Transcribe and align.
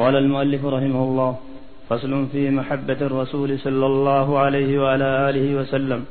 قال 0.00 0.16
المؤلف 0.16 0.64
رحمه 0.64 1.02
الله 1.04 1.38
فصل 1.88 2.26
في 2.32 2.50
محبة 2.50 3.00
الرسول 3.00 3.58
صلى 3.58 3.86
الله 3.86 4.38
عليه 4.38 4.82
وعلى 4.82 5.30
آله 5.30 5.54
وسلم. 5.54 6.04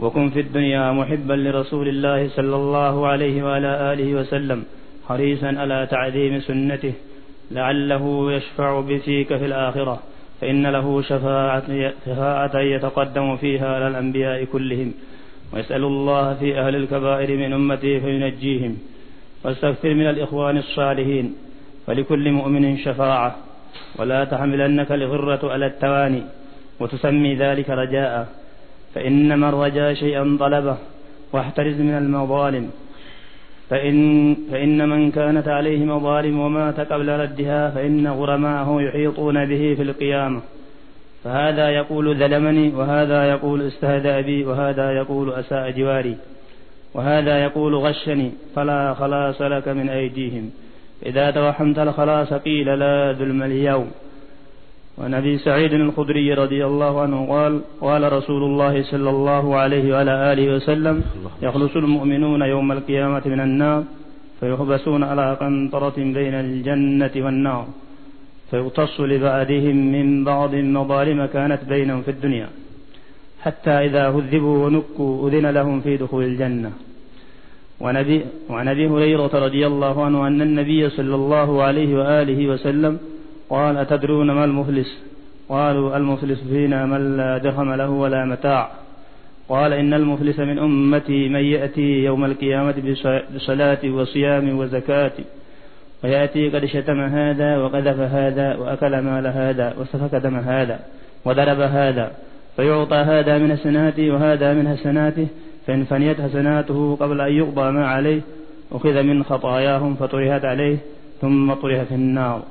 وكن 0.00 0.30
في 0.30 0.40
الدنيا 0.40 0.92
محبا 0.92 1.32
لرسول 1.32 1.88
الله 1.88 2.28
صلى 2.28 2.56
الله 2.56 3.06
عليه 3.06 3.42
وعلى 3.42 3.92
آله 3.92 4.14
وسلم 4.14 4.64
حريصا 5.08 5.46
على 5.46 5.88
تعظيم 5.90 6.40
سنته 6.40 6.92
لعله 7.50 8.32
يشفع 8.32 8.80
بفيك 8.80 9.36
في 9.36 9.46
الآخرة. 9.46 10.00
فإن 10.40 10.66
له 10.66 11.02
شفاعة, 11.02 11.92
شفاعة 12.06 12.60
يتقدم 12.60 13.36
فيها 13.36 13.74
على 13.74 13.88
الأنبياء 13.88 14.44
كلهم. 14.44 14.94
ويسأل 15.52 15.84
الله 15.84 16.34
في 16.34 16.58
أهل 16.60 16.76
الكبائر 16.76 17.36
من 17.36 17.52
أمته 17.52 17.98
فينجيهم. 17.98 18.78
واستغفر 19.44 19.94
من 19.94 20.06
الإخوان 20.06 20.56
الصالحين. 20.56 21.49
فلكل 21.90 22.32
مؤمن 22.32 22.76
شفاعة. 22.76 23.36
ولا 23.98 24.24
تحملنك 24.24 24.92
الغرة 24.92 25.52
على 25.52 25.66
التواني. 25.66 26.22
وتسمي 26.80 27.34
ذلك 27.34 27.70
رجاء. 27.70 28.28
فإنما 28.94 29.48
الرجاء 29.48 29.94
شيئا 29.94 30.36
طلبه 30.40 30.76
واحترز 31.32 31.80
من 31.80 31.98
المظالم. 31.98 32.70
فإن, 33.70 34.36
فإن 34.50 34.88
من 34.88 35.10
كانت 35.10 35.48
عليه 35.48 35.84
مظالم 35.84 36.38
ومات 36.40 36.80
قبل 36.80 37.08
ردها 37.08 37.70
فإن 37.70 38.06
غرماءه 38.06 38.82
يحيطون 38.82 39.44
به 39.44 39.74
في 39.76 39.82
القيامة. 39.82 40.40
فهذا 41.24 41.70
يقول 41.70 42.14
ظلمني 42.18 42.68
وهذا 42.74 43.30
يقول 43.30 43.62
استهزأ 43.62 44.20
بي 44.20 44.44
وهذا 44.44 44.92
يقول 44.92 45.32
أساء 45.32 45.70
جواري. 45.70 46.16
وهذا 46.94 47.44
يقول 47.44 47.74
غشني 47.74 48.32
فلا 48.54 48.94
خلاص 48.94 49.42
لك 49.42 49.68
من 49.68 49.88
أيديهم. 49.88 50.50
إذا 51.06 51.30
توهمت 51.30 51.78
الخلاص 51.78 52.32
قيل 52.32 52.78
لا 52.78 53.12
ظلم 53.12 53.42
اليوم 53.42 53.90
ونبي 54.98 55.38
سعيد 55.38 55.72
الخدري 55.72 56.34
رضي 56.34 56.66
الله 56.66 57.00
عنه 57.00 57.26
قال 57.34 57.60
قال 57.80 58.12
رسول 58.12 58.42
الله 58.42 58.82
صلى 58.82 59.10
الله 59.10 59.56
عليه 59.56 59.92
وعلى 59.92 60.32
آله 60.32 60.46
وسلم 60.54 60.96
يخلص 61.42 61.76
المؤمنون 61.76 62.42
يوم 62.42 62.72
القيامة 62.72 63.22
من 63.26 63.40
النار 63.40 63.84
فيحبسون 64.40 65.02
على 65.04 65.26
قنطرة 65.40 65.96
بين 65.96 66.34
الجنة 66.34 67.14
والنار 67.16 67.66
فيقتص 68.50 69.00
لبعدهم 69.00 69.76
من 69.92 70.24
بعض 70.24 70.54
مظالم 70.54 71.26
كانت 71.26 71.60
بينهم 71.64 72.02
في 72.02 72.10
الدنيا 72.10 72.48
حتى 73.44 73.70
إذا 73.70 74.08
هذبوا 74.08 74.66
ونكوا 74.66 75.28
أذن 75.28 75.46
لهم 75.46 75.80
في 75.80 75.96
دخول 75.96 76.24
الجنة. 76.24 76.72
ونبي 76.72 76.89
وعن 77.80 78.68
أبي 78.68 78.88
هريرة 78.88 79.30
رضي 79.34 79.66
الله 79.66 80.04
عنه 80.04 80.26
أن 80.26 80.42
النبي 80.42 80.90
صلى 80.90 81.14
الله 81.14 81.62
عليه 81.62 81.94
وآله 81.94 82.48
وسلم 82.48 82.98
قال 83.50 83.76
أتدرون 83.76 84.30
ما 84.30 84.44
المفلس؟ 84.44 84.98
قالوا 85.48 85.96
المفلس 85.96 86.40
فينا 86.50 86.86
من 86.86 87.16
لا 87.16 87.38
درهم 87.38 87.74
له 87.74 87.90
ولا 87.90 88.24
متاع. 88.24 88.70
قال 89.48 89.72
إن 89.72 89.94
المفلس 89.94 90.38
من 90.38 90.58
أمتي 90.58 91.28
من 91.28 91.44
يأتي 91.44 92.04
يوم 92.04 92.24
القيامة 92.24 92.74
بصلاة 93.34 93.78
وصيام 93.84 94.58
وزكاة 94.58 95.12
ويأتي 96.04 96.48
قد 96.48 96.64
شتم 96.64 97.00
هذا 97.00 97.58
وقذف 97.58 98.00
هذا 98.00 98.56
وأكل 98.56 98.98
مال 98.98 99.26
هذا 99.26 99.74
وسفك 99.78 100.14
دم 100.14 100.36
هذا 100.36 100.80
وضرب 101.24 101.60
هذا 101.60 102.12
فيعطى 102.56 102.96
هذا 102.96 103.38
من 103.38 103.56
حسناته 103.56 104.10
وهذا 104.10 104.54
من 104.54 104.68
حسناته 104.68 105.26
فإن 105.66 105.84
فنيت 105.84 106.20
حسناته 106.20 106.96
قبل 107.00 107.20
أن 107.20 107.32
يقضى 107.32 107.70
ما 107.70 107.86
عليه 107.86 108.20
أخذ 108.72 109.02
من 109.02 109.24
خطاياهم 109.24 109.94
فطرحت 109.94 110.44
عليه 110.44 110.76
ثم 111.20 111.54
طرح 111.54 111.82
في 111.82 111.94
النار. 111.94 112.42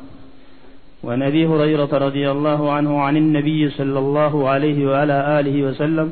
وعن 1.04 1.22
أبي 1.24 1.48
هريرة 1.48 1.98
رضي 2.08 2.32
الله 2.32 2.72
عنه 2.72 3.02
عن 3.02 3.18
النبي 3.18 3.70
صلى 3.70 4.00
الله 4.00 4.50
عليه 4.50 4.88
وعلى 4.88 5.40
آله 5.40 5.64
وسلم 5.64 6.12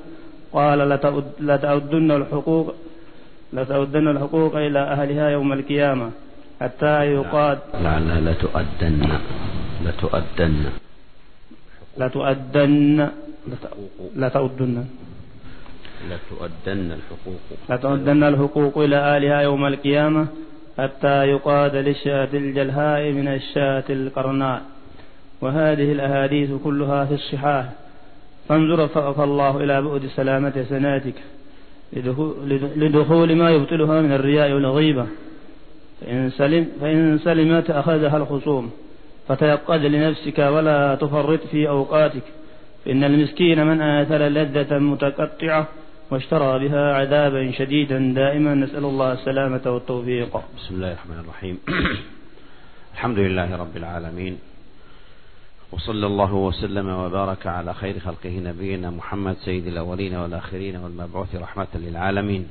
قال 0.54 0.80
لتؤدن 1.40 2.12
الحقوق 2.12 2.76
لتؤدن 3.54 4.08
الحقوق 4.08 4.56
إلى 4.56 4.80
أهلها 4.80 5.30
يوم 5.30 5.54
القيامة 5.54 6.12
حتى 6.62 6.96
يقاد 7.18 7.60
لعل 7.74 8.26
لتؤدن 8.26 9.02
لتؤدن. 9.86 10.64
لتؤدن 11.98 13.10
لتؤدن 14.16 14.86
لتؤدن 16.12 16.92
الحقوق. 16.92 17.42
لتؤدن 17.70 18.24
الحقوق 18.24 18.78
إلى 18.78 18.96
أهلها 18.96 19.42
يوم 19.42 19.66
القيامة 19.66 20.28
حتى 20.78 21.24
يقاد 21.26 21.76
للشاة 21.76 22.30
الجلهاء 22.34 23.12
من 23.12 23.28
الشاة 23.28 23.84
القرناء. 23.90 24.62
وهذه 25.42 25.92
الأحاديث 25.92 26.50
كلها 26.64 27.06
في 27.06 27.14
الصحاح. 27.14 27.66
فانظر 28.50 28.88
فالله 28.88 29.64
إلى 29.64 29.82
بعد 29.82 30.06
سلامة 30.16 30.66
سناتك 30.70 31.14
لدخول 32.76 33.36
ما 33.36 33.52
يبطلها 33.52 34.02
من 34.02 34.12
الرياء 34.12 34.52
والغيبة. 34.52 35.06
فإن, 36.02 36.30
سلم 36.30 36.68
فإن 36.82 37.20
سلمت 37.24 37.70
أخذها 37.70 38.18
الخصوم. 38.18 38.72
فتيقظ 39.28 39.86
لنفسك 39.86 40.40
ولا 40.40 40.96
تفرط 40.96 41.40
في 41.52 41.70
أوقاتك. 41.70 42.24
إن 42.90 43.04
المسكين 43.04 43.68
من 43.68 43.82
آثر 43.82 44.18
لذة 44.28 44.78
متقطعة 44.78 45.68
واشترى 46.12 46.68
بها 46.68 46.94
عذابا 46.94 47.52
شديدا. 47.52 48.14
دائما 48.16 48.56
نسأل 48.56 48.86
الله 48.86 49.14
السلامة 49.14 49.62
والتوفيق. 49.66 50.38
بسم 50.58 50.76
الله 50.76 50.92
الرحمن 50.92 51.20
الرحيم. 51.20 51.60
الحمد 52.96 53.20
لله 53.20 53.56
رب 53.56 53.78
العالمين. 53.78 54.40
وصلى 55.72 56.06
الله 56.08 56.34
وسلم 56.34 56.90
وبارك 56.90 57.48
على 57.48 57.74
خير 57.74 58.00
خلقه 58.00 58.40
نبينا 58.40 58.90
محمد 58.90 59.36
سيد 59.46 59.68
الأولين 59.68 60.16
والآخرين 60.16 60.76
والمبعوث 60.76 61.36
رحمة 61.36 61.68
للعالمين. 61.76 62.48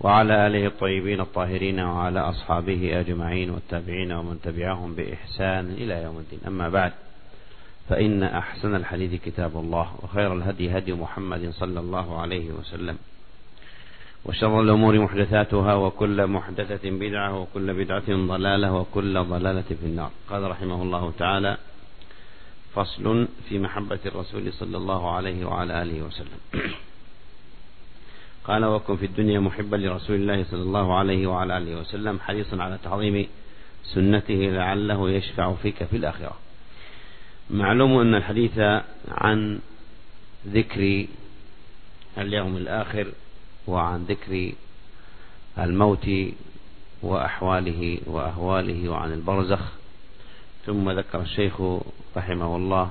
وعلى 0.00 0.46
آله 0.46 0.66
الطيبين 0.66 1.20
الطاهرين 1.20 1.80
وعلى 1.80 2.20
أصحابه 2.20 3.00
أجمعين 3.00 3.50
والتابعين 3.50 4.12
ومن 4.12 4.40
تبعهم 4.42 4.94
بإحسان 4.94 5.64
إلى 5.78 6.02
يوم 6.02 6.18
الدين. 6.18 6.40
أما 6.46 6.68
بعد 6.68 6.92
فإن 7.88 8.22
أحسن 8.22 8.74
الحديث 8.74 9.22
كتاب 9.22 9.56
الله 9.56 9.94
وخير 10.02 10.32
الهدي 10.32 10.78
هدي 10.78 10.92
محمد 10.92 11.50
صلى 11.50 11.80
الله 11.80 12.20
عليه 12.20 12.50
وسلم. 12.50 12.98
وشر 14.24 14.60
الأمور 14.60 14.98
محدثاتها 14.98 15.74
وكل 15.74 16.26
محدثة 16.26 16.90
بدعة 16.90 17.40
وكل 17.40 17.84
بدعة 17.84 18.08
ضلالة 18.08 18.72
وكل 18.74 19.24
ضلالة 19.24 19.62
في 19.62 19.86
النار. 19.86 20.10
قال 20.30 20.50
رحمه 20.50 20.82
الله 20.82 21.12
تعالى 21.18 21.56
فصل 22.74 23.28
في 23.48 23.58
محبة 23.58 23.98
الرسول 24.06 24.52
صلى 24.52 24.76
الله 24.76 25.10
عليه 25.10 25.44
وعلى 25.44 25.82
آله 25.82 26.02
وسلم. 26.02 26.40
قال 28.44 28.64
وكن 28.64 28.96
في 28.96 29.06
الدنيا 29.06 29.40
محبا 29.40 29.76
لرسول 29.76 30.16
الله 30.16 30.44
صلى 30.44 30.62
الله 30.62 30.98
عليه 30.98 31.26
وعلى 31.26 31.58
آله 31.58 31.80
وسلم. 31.80 32.20
حريصا 32.20 32.62
على 32.62 32.78
تعظيم 32.84 33.26
سنته 33.94 34.34
لعله 34.34 35.10
يشفع 35.10 35.52
فيك 35.52 35.84
في 35.84 35.96
الآخرة. 35.96 36.45
معلوم 37.50 37.98
أن 37.98 38.14
الحديث 38.14 38.58
عن 39.08 39.58
ذكر 40.46 41.06
اليوم 42.18 42.56
الآخر 42.56 43.06
وعن 43.66 44.04
ذكر 44.04 44.52
الموت 45.58 46.10
وأحواله 47.02 47.98
وأهواله 48.06 48.88
وعن 48.88 49.12
البرزخ. 49.12 49.60
ثم 50.66 50.90
ذكر 50.90 51.20
الشيخ 51.20 51.60
رحمه 52.16 52.56
الله 52.56 52.90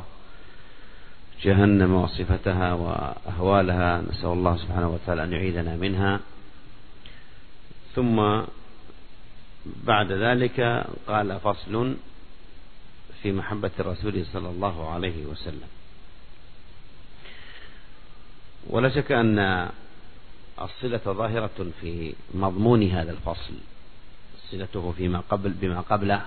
جهنم 1.41 1.93
وصفتها 1.93 2.73
وأهوالها. 2.73 4.01
نسأل 4.01 4.29
الله 4.29 4.57
سبحانه 4.57 4.89
وتعالى 4.89 5.23
أن 5.23 5.33
يعيذنا 5.33 5.75
منها. 5.75 6.19
ثم 7.95 8.41
بعد 9.83 10.11
ذلك 10.11 10.85
قال 11.07 11.39
فصل 11.39 11.95
في 13.25 13.31
محبة 13.31 13.71
الرسول 13.79 14.25
صلى 14.33 14.49
الله 14.49 14.89
عليه 14.89 15.25
وسلم. 15.25 15.67
ولا 18.69 18.89
شك 18.89 19.11
أن 19.11 19.69
الصلة 20.61 21.01
ظاهرة 21.05 21.71
في 21.81 22.13
مضمون 22.33 22.83
هذا 22.83 23.11
الفصل. 23.11 23.53
صلته 24.51 24.91
فيما 24.97 25.19
قبل 25.29 25.49
بما 25.49 25.81
قبله 25.81 26.21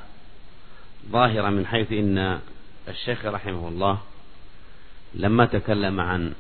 ظاهرة 1.10 1.48
من 1.48 1.66
حيث 1.66 1.92
إن 1.92 2.40
الشيخ 2.88 3.24
رحمه 3.24 3.68
الله 3.68 3.98
لما 5.14 5.46
تكلم 5.46 6.00
عن 6.00 6.34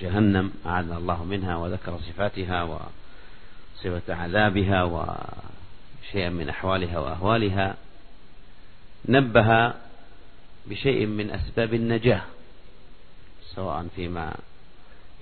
جهنم 0.00 0.52
أعاذنا 0.66 0.96
الله 0.96 1.24
منها 1.24 1.56
وذكر 1.56 1.98
صفاتها 1.98 2.62
وصفة 2.62 4.14
عذابها 4.14 4.82
وشيئا 4.82 6.30
من 6.30 6.48
أحوالها 6.48 6.98
وأهوالها 6.98 7.76
نبه 9.08 9.72
بشيء 10.66 11.06
من 11.06 11.30
أسباب 11.30 11.74
النجاة 11.74 12.22
سواء 13.54 13.86
فيما 13.96 14.34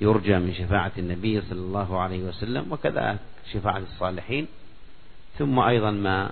يرجى 0.00 0.38
من 0.38 0.54
شفاعة 0.54 0.92
النبي 0.98 1.40
صلى 1.40 1.60
الله 1.60 2.00
عليه 2.00 2.22
وسلم 2.22 2.72
وكذا 2.72 3.18
شفاعة 3.52 3.78
الصالحين 3.78 4.46
ثم 5.38 5.58
أيضا 5.58 5.90
ما 5.90 6.30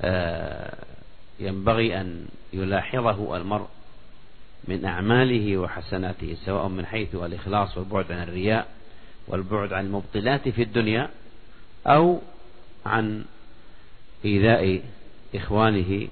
آه، 0.00 0.74
ينبغي 1.40 2.00
أن 2.00 2.26
يلاحظه 2.52 3.36
المرء 3.36 3.68
من 4.68 4.84
أعماله 4.84 5.56
وحسناته 5.56 6.36
سواء 6.44 6.68
من 6.68 6.86
حيث 6.86 7.14
الإخلاص 7.14 7.76
والبعد 7.76 8.12
عن 8.12 8.22
الرياء 8.22 8.68
والبعد 9.28 9.72
عن 9.72 9.86
المبطلات 9.86 10.48
في 10.48 10.62
الدنيا 10.62 11.10
أو 11.86 12.20
عن 12.86 13.24
إيذاء 14.24 14.82
إخوانه 15.34 16.08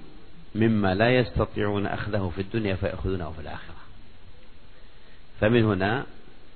مما 0.55 0.95
لا 0.95 1.17
يستطيعون 1.17 1.85
أخذه 1.87 2.31
في 2.35 2.41
الدنيا 2.41 2.75
فيأخذونه 2.75 3.31
في 3.31 3.41
الآخرة. 3.41 3.75
فمن 5.41 5.63
هنا 5.63 6.05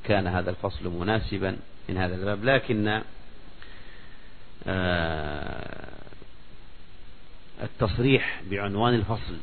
كان 0.03 0.27
هذا 0.27 0.49
الفصل 0.49 0.89
مناسبا 0.89 1.57
من 1.89 1.97
هذا 1.97 2.15
الباب 2.15 2.43
لكن 2.43 3.01
آه، 4.67 5.87
التصريح 7.63 8.41
بعنوان 8.51 8.93
الفصل 8.93 9.37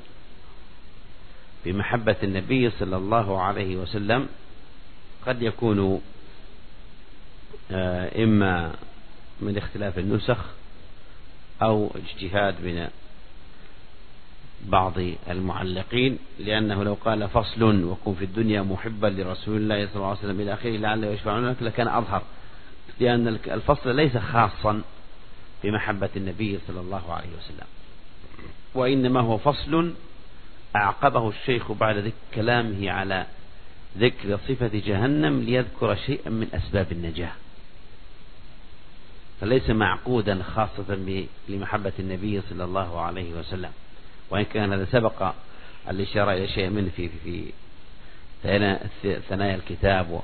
بمحبة 1.65 2.17
النبي 2.23 2.71
صلى 2.71 2.97
الله 2.97 3.41
عليه 3.41 3.77
وسلم 3.77 4.29
قد 5.27 5.43
يكون 5.43 6.03
آه، 7.71 8.25
إما 8.25 8.75
من 9.41 9.59
اختلاف 9.59 9.99
النسخ 9.99 10.39
أو 11.63 11.91
اجتهاد 11.95 12.65
من 12.65 12.89
بعض 14.63 14.93
المعلقين 15.31 16.19
لأنه 16.39 16.85
لو 16.85 16.95
قال 16.95 17.29
فصل 17.29 17.85
وكن 17.85 18.15
في 18.15 18.25
الدنيا 18.25 18.63
محبا 18.63 19.07
لرسول 19.07 19.57
الله 19.57 19.87
صلى 19.87 19.97
الله 19.97 20.09
عليه 20.09 20.19
وسلم 20.19 20.41
إلى 20.41 20.55
آخره 20.55 20.71
لعله 20.71 21.07
يشفعون 21.07 21.49
لك 21.49 21.63
لكان 21.63 21.89
أظهر. 21.89 22.23
لأن 23.01 23.29
الفصل 23.29 23.97
ليس 23.97 24.17
خاصا 24.17 24.83
بمحبة 25.65 26.09
النبي 26.17 26.59
صلى 26.69 26.81
الله 26.81 27.13
عليه 27.13 27.29
وسلم. 27.39 27.67
وإنما 28.75 29.21
هو 29.21 29.39
فصل 29.39 29.93
أعقبه 30.77 31.29
الشيخ 31.29 31.73
بعد 31.73 31.97
ذكر 31.97 32.15
كلامه 32.35 32.91
على 32.91 33.27
ذكر 33.99 34.39
صفة 34.49 34.71
جهنم 34.87 35.41
ليذكر 35.41 35.95
شيئا 35.95 36.31
من 36.31 36.49
أسباب 36.55 36.93
النجاة. 36.93 37.33
فليس 39.41 39.71
معقودا 39.71 40.43
خاصة 40.43 40.99
لمحبة 41.49 41.93
النبي 41.99 42.41
صلى 42.51 42.65
الله 42.65 43.01
عليه 43.01 43.35
وسلم. 43.35 43.71
وإن 44.31 44.45
كان 44.45 44.73
هذا 44.73 44.85
سبق 44.85 45.33
الإشارة 45.91 46.33
إلى 46.33 46.49
شيء 46.49 46.71
منه 46.71 46.91
في 46.97 47.09
في 47.09 47.53
ثنايا 49.29 49.55
الكتاب 49.55 50.11
و 50.11 50.21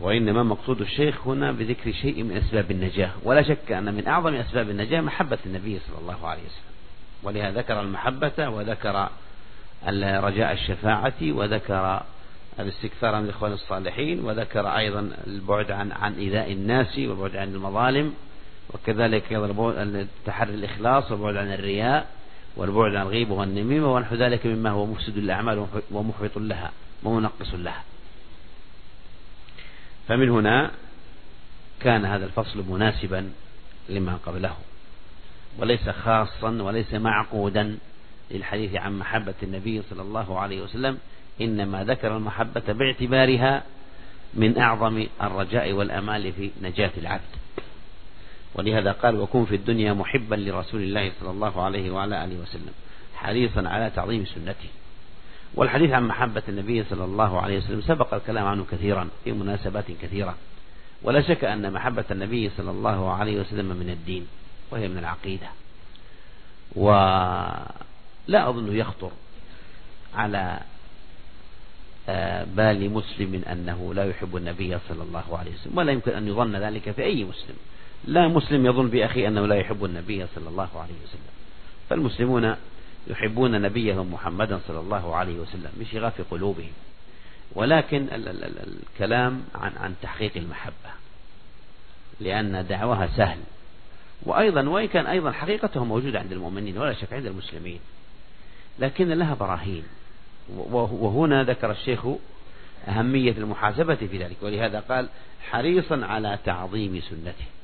وإنما 0.00 0.42
مقصود 0.42 0.80
الشيخ 0.80 1.26
هنا 1.26 1.52
بذكر 1.52 1.92
شيء 1.92 2.22
من 2.22 2.36
أسباب 2.36 2.70
النجاة. 2.70 3.10
ولا 3.22 3.42
شك 3.42 3.72
أن 3.72 3.94
من 3.94 4.06
أعظم 4.06 4.34
أسباب 4.34 4.70
النجاة 4.70 5.00
محبة 5.00 5.38
النبي 5.46 5.78
صلى 5.88 5.98
الله 5.98 6.28
عليه 6.28 6.42
وسلم. 6.42 6.70
ولهذا 7.22 7.60
ذكر 7.60 7.80
المحبة 7.80 8.48
وذكر 8.48 9.08
رجاء 10.24 10.52
الشفاعة 10.52 11.14
وذكر 11.22 12.02
الاستكثار 12.60 13.16
من 13.16 13.24
الإخوان 13.24 13.52
الصالحين 13.52 14.24
وذكر 14.24 14.68
أيضا 14.76 15.10
البعد 15.26 15.70
عن 15.70 15.92
عن 15.92 16.14
إيذاء 16.14 16.52
الناس 16.52 16.98
والبعد 16.98 17.36
عن 17.36 17.54
المظالم 17.54 18.14
وكذلك 18.74 19.32
أيضا 19.32 20.06
تحري 20.26 20.54
الإخلاص 20.54 21.10
والبعد 21.10 21.36
عن 21.36 21.52
الرياء. 21.52 22.06
والبعد 22.56 22.94
عن 22.94 23.06
الغيبة 23.06 23.34
والنميمة 23.34 23.94
ونحو 23.94 24.14
ذلك 24.14 24.46
مما 24.46 24.70
هو 24.70 24.86
مفسد 24.86 25.16
الأعمال 25.16 25.66
ومحبط 25.90 26.38
لها 26.38 26.70
ومنقص 27.04 27.54
لها. 27.54 27.82
فمن 30.08 30.30
هنا 30.30 30.70
كان 31.80 32.04
هذا 32.04 32.24
الفصل 32.24 32.64
مناسبا 32.68 33.30
لما 33.88 34.18
قبله 34.26 34.54
وليس 35.58 35.88
خاصا 35.88 36.50
وليس 36.50 36.94
معقودا 36.94 37.78
للحديث 38.30 38.74
عن 38.74 38.98
محبة 38.98 39.34
النبي 39.42 39.82
صلى 39.90 40.02
الله 40.02 40.38
عليه 40.38 40.60
وسلم 40.62 40.98
إنما 41.40 41.84
ذكر 41.84 42.16
المحبة 42.16 42.72
باعتبارها 42.72 43.62
من 44.34 44.58
أعظم 44.58 45.06
الرجاء 45.22 45.72
والأمال 45.72 46.32
في 46.32 46.50
نجاة 46.62 46.90
العبد. 46.98 47.39
ولهذا 48.54 48.92
قال 48.92 49.20
وكن 49.20 49.44
في 49.44 49.54
الدنيا 49.54 49.92
محبا 49.92 50.34
لرسول 50.34 50.82
الله 50.82 51.12
صلى 51.20 51.30
الله 51.30 51.62
عليه 51.62 51.90
وعلى 51.90 52.24
آله 52.24 52.36
وسلم 52.42 52.72
حريصا 53.14 53.68
على 53.68 53.90
تعظيم 53.90 54.24
سنته. 54.24 54.68
والحديث 55.54 55.90
عن 55.90 56.06
محبة 56.06 56.42
النبي 56.48 56.84
صلى 56.84 57.04
الله 57.04 57.40
عليه 57.40 57.58
وسلم 57.58 57.82
سبق 57.82 58.14
الكلام 58.14 58.46
عنه 58.46 58.66
كثيرا 58.70 59.08
في 59.24 59.32
مناسبات 59.32 59.84
كثيرة 60.02 60.34
ولا 61.02 61.22
شك 61.22 61.44
أن 61.44 61.72
محبة 61.72 62.04
النبي 62.10 62.50
صلى 62.56 62.70
الله 62.70 63.12
عليه 63.12 63.40
وسلم 63.40 63.76
من 63.76 63.90
الدين 63.90 64.26
وهي 64.70 64.88
من 64.88 64.98
العقيدة. 64.98 65.48
ولا 66.76 68.48
أظن 68.48 68.76
يخطر 68.76 69.10
على 70.14 70.60
آه، 72.08 72.44
بال 72.44 72.90
مسلم 72.90 73.42
أنه 73.52 73.94
لا 73.94 74.04
يحب 74.04 74.36
النبي 74.36 74.78
صلى 74.88 75.02
الله 75.02 75.38
عليه 75.38 75.50
وسلم 75.54 75.78
ولا 75.78 75.92
يمكن 75.92 76.12
أن 76.12 76.28
يظن 76.28 76.56
ذلك 76.56 76.90
في 76.90 77.02
أي 77.04 77.24
مسلم. 77.24 77.56
لا 78.04 78.28
مسلم 78.28 78.66
يظن 78.66 78.88
بأخي 78.88 79.28
أنه 79.28 79.46
لا 79.46 79.54
يحب 79.54 79.84
النبي 79.84 80.26
صلى 80.34 80.48
الله 80.48 80.68
عليه 80.74 80.94
وسلم. 81.04 81.30
فالمسلمون 81.90 82.56
يحبون 83.06 83.62
نبيهم 83.62 84.12
محمدا 84.12 84.60
صلى 84.68 84.80
الله 84.80 85.16
عليه 85.16 85.38
وسلم 85.38 85.70
بشغاف 85.80 86.20
قلوبهم. 86.30 86.72
ولكن 87.54 88.06
الكلام 88.12 89.42
عن 89.54 89.72
عن 89.76 89.94
تحقيق 90.02 90.32
المحبة 90.36 90.90
لأن 92.20 92.66
دعوها 92.66 93.06
سهل. 93.16 93.38
وأيضا 94.22 94.68
وإن 94.68 94.88
كان 94.88 95.06
أيضا 95.06 95.30
حقيقته 95.30 95.84
موجودة 95.84 96.18
عند 96.18 96.32
المؤمنين 96.32 96.78
ولا 96.78 96.92
شك 96.92 97.12
عند 97.12 97.26
المسلمين. 97.26 97.80
لكن 98.78 99.08
لها 99.08 99.34
براهين. 99.34 99.84
وهنا 100.70 101.44
ذكر 101.44 101.70
الشيخ 101.70 102.06
أهمية 102.88 103.32
المحاسبة 103.32 103.94
في 103.94 104.18
ذلك 104.18 104.36
ولهذا 104.42 104.80
قال 104.80 105.08
حريصا 105.50 106.04
على 106.04 106.38
تعظيم 106.44 107.00
سنته. 107.00 107.59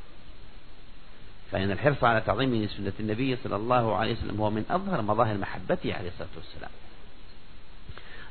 فإن 1.53 1.71
الحرص 1.71 2.05
على 2.05 2.21
تعظيم 2.21 2.69
سنة 2.69 2.93
النبي 3.01 3.37
صلى 3.45 3.57
الله 3.57 3.97
عليه 3.97 4.13
وسلم 4.13 4.41
هو 4.41 4.51
من 4.51 4.65
أظهر 4.71 5.03
مظاهر 5.03 5.39
محبته 5.39 5.95
عليه 5.95 6.09
الصلاة 6.09 6.29
والسلام. 6.37 6.71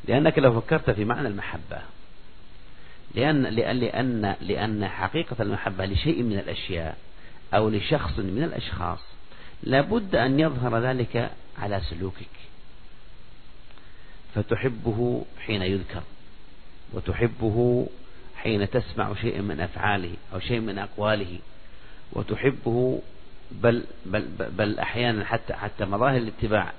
لأنك 0.06 0.40
لو 0.40 0.62
فكرت 0.62 0.90
في 0.90 1.06
معنى 1.06 1.28
المحبة 1.28 1.82
لأن 3.16 3.44
لأن 3.44 3.80
لأن 3.80 4.36
لأن 4.42 4.88
حقيقة 4.88 5.36
المحبة 5.40 5.86
لشيء 5.86 6.24
من 6.24 6.40
الأشياء 6.40 6.98
أو 7.54 7.70
لشخص 7.70 8.20
من 8.20 8.44
الأشخاص 8.44 9.00
لابد 9.64 10.16
أن 10.16 10.40
يظهر 10.40 10.80
ذلك 10.80 11.31
على 11.57 11.81
سلوكك. 11.90 12.36
فتحبه 14.36 15.26
حين 15.45 15.62
يذكر 15.62 16.04
وتحبه 16.94 17.88
حين 18.38 18.69
تسمع 18.69 19.14
شيء 19.14 19.42
من 19.42 19.60
أفعاله 19.60 20.14
أو 20.34 20.40
شيء 20.40 20.60
من 20.60 20.78
أقواله. 20.78 21.40
وتحبه 22.14 23.02
بل, 23.52 23.83
بل, 24.06 24.26
بل 24.57 24.80
أحيانا 24.80 25.26
حتى 25.26 25.54
حتى 25.54 25.85
مظاهر 25.85 26.18
الاتباع. 26.18 26.74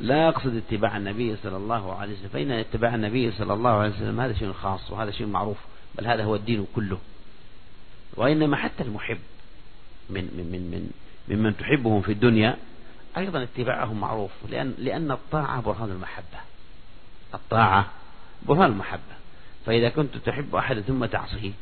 لا 0.00 0.28
أقصد 0.28 0.56
اتباع 0.56 0.96
النبي 0.96 1.36
صلى 1.36 1.56
الله 1.56 1.94
عليه 1.94 2.12
وسلم 2.12 2.28
فإن 2.28 2.50
اتباع 2.50 2.94
النبي 2.94 3.30
صلى 3.32 3.52
الله 3.52 3.70
عليه 3.70 3.90
وسلم 3.90 4.20
هذا 4.20 4.32
شيء 4.32 4.52
خاص 4.52 4.90
وهذا 4.90 5.10
شيء 5.10 5.26
معروف 5.26 5.56
بل 5.94 6.06
هذا 6.06 6.24
هو 6.24 6.34
الدين 6.34 6.66
كله. 6.74 6.98
وإنما 8.16 8.56
حتى 8.56 8.82
المحب 8.82 9.18
من 10.10 10.22
من 10.22 10.46
من 10.52 10.70
من 10.70 10.90
ممن 11.36 11.56
تحبهم 11.56 12.02
في 12.02 12.12
الدنيا 12.12 12.56
أيضا 13.16 13.42
اتباعهم 13.42 14.00
معروف 14.00 14.30
لأن 14.48 14.74
لأن 14.78 15.10
الطاعة 15.10 15.60
برهان 15.60 15.90
المحبة. 15.90 16.38
الطاعة 17.34 17.86
برهان 18.42 18.70
المحبة. 18.70 19.18
فإذا 19.66 19.88
كنت 19.88 20.16
تحب 20.16 20.54
أحد 20.54 20.80
ثم 20.80 21.04
تعصيه 21.04 21.52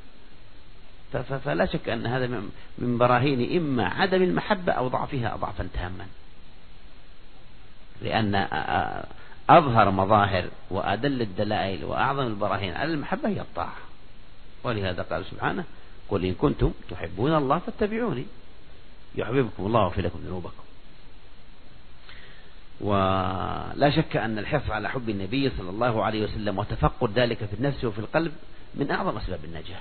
فلا 1.44 1.66
شك 1.66 1.88
أن 1.88 2.06
هذا 2.06 2.26
من 2.78 2.98
براهين 2.98 3.56
إما 3.56 3.88
عدم 3.88 4.22
المحبة 4.22 4.72
أو 4.72 4.88
ضعفها 4.88 5.36
ضعفا 5.36 5.68
تاما. 5.75 6.06
لأن 8.02 8.34
أظهر 9.50 9.90
مظاهر 9.90 10.44
وأدل 10.70 11.22
الدلائل 11.22 11.84
وأعظم 11.84 12.26
البراهين 12.26 12.75
على 12.75 12.94
المحبة 12.94 13.28
هي 13.28 13.40
الطاعة. 13.40 13.76
ولهذا 14.64 15.02
قال 15.02 15.25
سبحانه 15.25 15.64
قل 16.08 16.25
إن 16.25 16.34
كنتم 16.34 16.72
تحبون 16.90 17.34
الله 17.34 17.58
فاتبعوني 17.58 18.26
يحببكم 19.14 19.66
الله 19.66 19.80
ويغفر 19.80 20.02
لكم 20.02 20.18
ذنوبكم. 20.18 20.66
ولا 22.80 23.90
شك 23.96 24.16
أن 24.16 24.38
الحرص 24.38 24.70
على 24.70 24.90
حب 24.90 25.08
النبي 25.08 25.50
صلى 25.50 25.70
الله 25.70 26.04
عليه 26.04 26.25
وسلم 26.25 26.58
وتفقد 26.58 27.18
ذلك 27.18 27.44
في 27.44 27.54
النفس 27.54 27.84
وفي 27.84 27.98
القلب 27.98 28.32
من 28.75 28.90
أعظم 28.90 29.16
أسباب 29.16 29.44
النجاة 29.44 29.80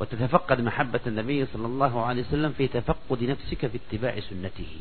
وتتفقد 0.00 0.60
محبة 0.60 1.00
النبي 1.06 1.46
صلى 1.46 1.66
الله 1.66 2.04
عليه 2.04 2.22
وسلم 2.22 2.52
في 2.52 2.68
تفقد 2.68 3.22
نفسك 3.22 3.66
في 3.66 3.76
اتباع 3.76 4.20
سنته. 4.20 4.76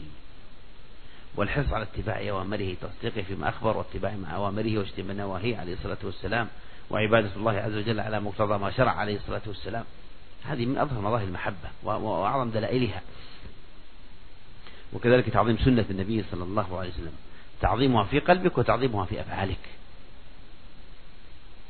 والحرص 1.36 1.74
على 1.74 1.84
اتباع 1.84 2.30
أوامره 2.30 2.76
تصديقه 2.82 3.22
فيما 3.22 3.50
أخبر 3.50 3.78
واتباع 3.78 4.16
مع 4.16 4.36
أوامره 4.36 4.78
واجتناب 4.78 5.18
نواهيه 5.18 5.58
عليه 5.58 5.74
الصلاة 5.74 5.98
والسلام 6.04 6.48
وعبادة 6.90 7.30
الله 7.36 7.52
عز 7.52 7.76
وجل 7.76 8.00
على 8.00 8.20
مقتضى 8.20 8.58
ما 8.58 8.72
شرع 8.72 8.92
عليه 8.92 9.16
الصلاة 9.16 9.42
والسلام. 9.48 9.86
هذه 10.44 10.66
من 10.66 10.78
أظهر 10.78 11.02
مظاهر 11.02 11.24
المحبة 11.24 11.70
وأعظم 11.84 12.50
دلائلها. 12.50 13.02
وكذلك 14.94 15.30
تعظيم 15.30 15.58
سنة 15.58 15.86
النبي 15.90 16.24
صلى 16.32 16.44
الله 16.44 16.80
عليه 16.80 16.90
وسلم. 16.90 17.14
تعظيمها 17.62 18.04
في 18.04 18.20
قلبك 18.20 18.58
وتعظيمها 18.58 19.06
في 19.06 19.22
أفعالك. 19.22 19.60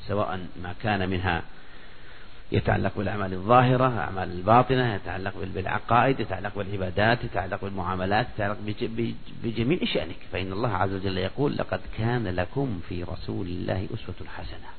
سواء 0.08 0.48
ما 0.64 0.76
كان 0.84 1.10
منها 1.10 1.44
يتعلق 2.52 2.92
بالأعمال 2.98 3.34
الظاهرة 3.34 4.00
أعمال 4.00 4.32
الباطنة 4.32 4.96
يتعلق 4.96 5.34
بالعقائد 5.38 6.20
يتعلق 6.20 6.56
بالعبادات 6.56 7.24
يتعلق 7.24 7.62
بالمعاملات 7.62 8.28
يتعلق 8.36 8.58
بجميع 9.44 9.80
شأنك. 9.94 10.16
فإن 10.32 10.52
الله 10.52 10.70
عز 10.70 10.94
وجل 10.94 11.18
يقول 11.18 11.58
لقد 11.58 11.80
كان 11.98 12.28
لكم 12.28 12.80
في 12.90 13.04
رسول 13.04 13.48
الله 13.48 13.88
أسوة 13.94 14.28
حسنة. 14.38 14.70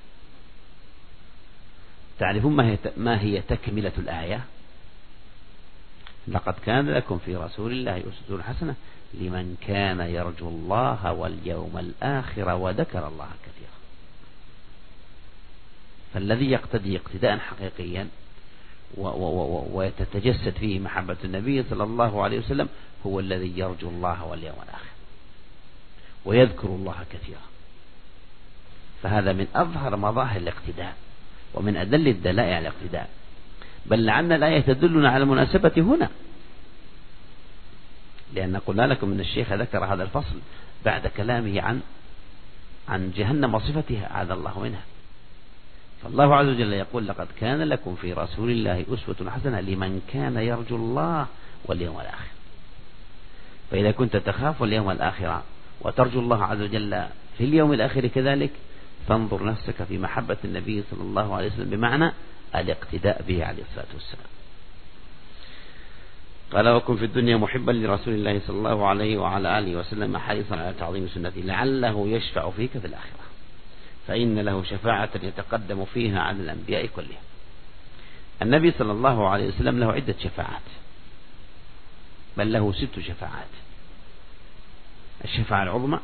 تعرفون 2.19 2.53
ما 2.53 2.67
هي 2.67 2.79
ما 2.97 3.21
هي 3.21 3.41
تكملة 3.41 3.93
الآية؟ 3.99 4.41
لقد 6.29 6.55
كان 6.67 6.91
لكم 6.91 7.19
في 7.19 7.37
رسول 7.37 7.73
الله 7.73 8.03
أسوة 8.27 8.43
حسنة. 8.43 8.75
لمن 9.15 9.57
كان 9.67 10.01
يرجو 10.01 10.49
الله 10.49 11.13
واليوم 11.13 11.79
الآخر 11.79 12.55
وذكر 12.55 13.09
الله 13.09 13.29
كثيرا. 13.47 13.80
فالذي 16.15 16.51
يقتدي 16.51 16.97
اقتداء 16.97 17.39
حقيقيا 17.39 18.09
ويتتجسد 19.73 20.53
فيه 20.61 20.79
محبة 20.79 21.17
النبي 21.25 21.65
صلى 21.71 21.85
الله 21.85 22.23
عليه 22.23 22.39
وسلم 22.39 22.69
هو 23.07 23.21
الذي 23.21 23.59
يرجو 23.59 23.89
الله 23.89 24.25
واليوم 24.25 24.57
الآخر 24.63 24.91
ويذكر 26.25 26.69
الله 26.69 27.05
كثيرا. 27.13 27.41
فهذا 29.03 29.33
من 29.33 29.47
أظهر 29.55 29.97
مظاهر 29.97 30.37
الاقتداء 30.37 30.95
ومن 31.55 31.77
أدل 31.77 32.09
الدلائل 32.09 32.55
على 32.55 32.69
الاقتداء. 32.69 33.11
بل 33.87 34.05
لعل 34.05 34.33
الآية 34.33 34.61
تدلنا 34.61 35.11
على 35.11 35.23
المناسبة 35.23 35.73
هنا. 35.77 36.09
لأن 38.35 38.57
قلنا 38.57 38.83
لكم 38.83 39.13
أن 39.13 39.21
الشيخ 39.21 39.53
ذكر 39.53 39.85
هذا 39.85 40.03
الفصل 40.03 40.39
بعد 40.85 41.07
كلامه 41.07 41.61
عن 41.61 41.81
عن 42.89 43.13
جهنم 43.17 43.55
وصفتها 43.55 44.09
عاذ 44.13 44.31
الله 44.31 44.61
منها. 44.61 44.83
فالله 46.03 46.37
عز 46.37 46.47
وجل 46.47 46.73
يقول 46.73 47.09
لقد 47.09 47.29
كان 47.41 47.63
لكم 47.63 47.95
في 47.95 48.13
رسول 48.13 48.51
الله 48.51 48.85
أسوة 48.95 49.31
حسنة 49.31 49.61
لمن 49.61 50.03
كان 50.13 50.37
يرجو 50.37 50.77
الله 50.77 51.27
واليوم 51.65 52.01
الآخر. 52.01 52.31
فإذا 53.71 53.91
كنت 53.91 54.17
تخاف 54.17 54.63
اليوم 54.63 54.91
الآخر 54.91 55.43
وترجو 55.81 56.21
الله 56.21 56.45
عز 56.45 56.61
وجل 56.61 57.05
في 57.39 57.45
اليوم 57.45 57.73
الآخر 57.73 58.07
كذلك 58.07 58.51
فانظر 59.09 59.45
نفسك 59.45 59.83
في 59.83 59.99
محبة 59.99 60.37
النبي 60.45 60.83
صلى 60.91 61.01
الله 61.01 61.35
عليه 61.35 61.47
وسلم 61.47 61.71
بمعنى 61.71 62.13
الاقتداء 62.55 63.23
به 63.29 63.45
عليه 63.45 63.63
الصلاة 63.63 63.87
والسلام. 63.95 64.27
قال 66.53 66.69
وكن 66.69 66.97
في 66.97 67.05
الدنيا 67.05 67.37
محبا 67.37 67.73
لرسول 67.73 68.15
الله 68.15 68.41
صلى 68.47 68.57
الله 68.57 68.87
عليه 68.87 69.19
وعلى 69.19 69.59
آله 69.59 69.77
وسلم 69.77 70.19
حريصا 70.19 70.57
على 70.57 70.75
تعظيم 70.79 71.09
سنته 71.09 71.41
لعله 71.41 72.09
يشفع 72.09 72.51
فيك 72.51 72.71
في 72.71 72.87
الآخرة. 72.87 73.30
فإن 74.11 74.39
له 74.39 74.65
شفاعة 74.65 75.11
يتقدم 75.23 75.85
فيها 75.85 76.21
عن 76.21 76.41
الأنبياء 76.41 76.87
كلهم. 76.87 77.23
النبي 78.43 78.73
صلى 78.79 78.93
الله 78.93 79.29
عليه 79.29 79.49
وسلم 79.49 79.81
له 79.81 79.93
عدة 79.93 80.15
شفاعات 80.23 80.63
بل 82.37 82.53
له 82.53 82.73
ست 82.73 83.01
شفاعات. 83.01 83.49
الشفاعة 85.25 85.63
العظمى 85.63 86.01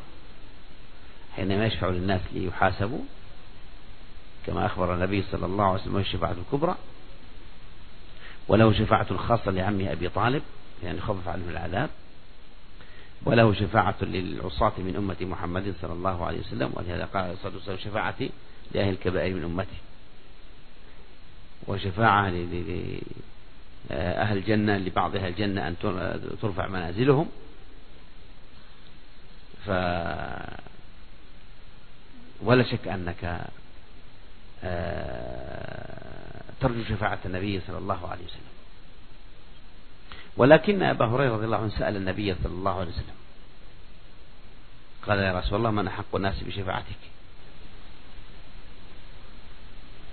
حينما 1.35 1.65
يشفع 1.65 1.87
للناس 1.87 2.21
ليحاسبوا 2.33 3.01
كما 4.45 4.65
أخبر 4.65 4.93
النبي 4.93 5.23
صلى 5.31 5.45
الله 5.45 5.65
عليه 5.65 5.81
وسلم 5.81 5.97
الشفاعة 5.97 6.31
الكبرى. 6.31 6.75
وله 8.47 8.73
شفاعة 8.73 9.17
خاصة 9.17 9.51
لعمه 9.51 9.91
أبي 9.91 10.09
طالب 10.09 10.43
يعني 10.83 11.01
خفف 11.01 11.27
عنه 11.27 11.49
العذاب. 11.49 11.89
وله 13.25 13.53
شفاعة 13.53 13.95
للعصاة 14.01 14.73
من 14.77 14.95
أمة 14.95 15.17
محمد 15.21 15.73
صلى 15.81 15.93
الله 15.93 16.25
عليه 16.25 16.39
وسلم 16.39 16.71
ولهذا 16.73 17.05
قال 17.05 17.23
عليه 17.23 17.33
الصلاة 17.33 17.53
والسلام 17.53 17.77
شفاعتي 17.77 18.29
لأهل 18.71 18.89
الكبائر 18.89 19.35
من 19.35 19.43
أمتي 19.43 19.77
وشفاعة 21.67 22.29
لأهل 23.89 24.37
الجنة 24.37 24.77
لبعض 24.77 25.15
أهل 25.15 25.27
الجنة 25.27 25.67
أن 25.67 25.75
ترفع 26.41 26.67
منازلهم. 26.67 27.29
ف 29.65 29.69
ولا 32.41 32.63
شك 32.63 32.87
أنك 32.87 33.41
آه، 34.63 36.41
ترجو 36.61 36.83
شفاعة 36.83 37.19
النبي 37.25 37.61
صلى 37.67 37.77
الله 37.77 38.07
عليه 38.07 38.25
وسلم. 38.25 38.56
ولكن 40.37 40.83
أبا 40.83 41.05
هريرة 41.05 41.33
رضي 41.33 41.45
الله 41.45 41.57
عنه 41.57 41.69
سأل 41.69 41.95
النبي 41.95 42.35
صلى 42.43 42.53
الله 42.53 42.79
عليه 42.79 42.89
وسلم. 42.89 43.17
قال 45.07 45.19
يا 45.19 45.39
رسول 45.39 45.59
الله 45.59 45.71
من 45.71 45.87
أحق 45.87 46.15
الناس 46.15 46.43
بشفاعتك؟ 46.43 47.01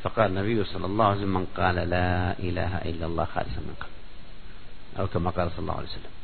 فقال 0.02 0.26
النبي 0.26 0.64
صلى 0.64 0.86
الله 0.86 1.04
عليه 1.04 1.16
وسلم 1.16 1.34
من 1.34 1.46
قال 1.56 1.74
لا 1.74 2.38
إله 2.38 2.78
إلا 2.78 3.06
الله 3.06 3.24
خالصا 3.24 3.60
من 3.60 3.74
قلب 3.80 3.90
أو 4.98 5.06
كما 5.06 5.30
قال 5.30 5.50
صلى 5.50 5.58
الله 5.58 5.76
عليه 5.76 5.88
وسلم. 5.88 6.14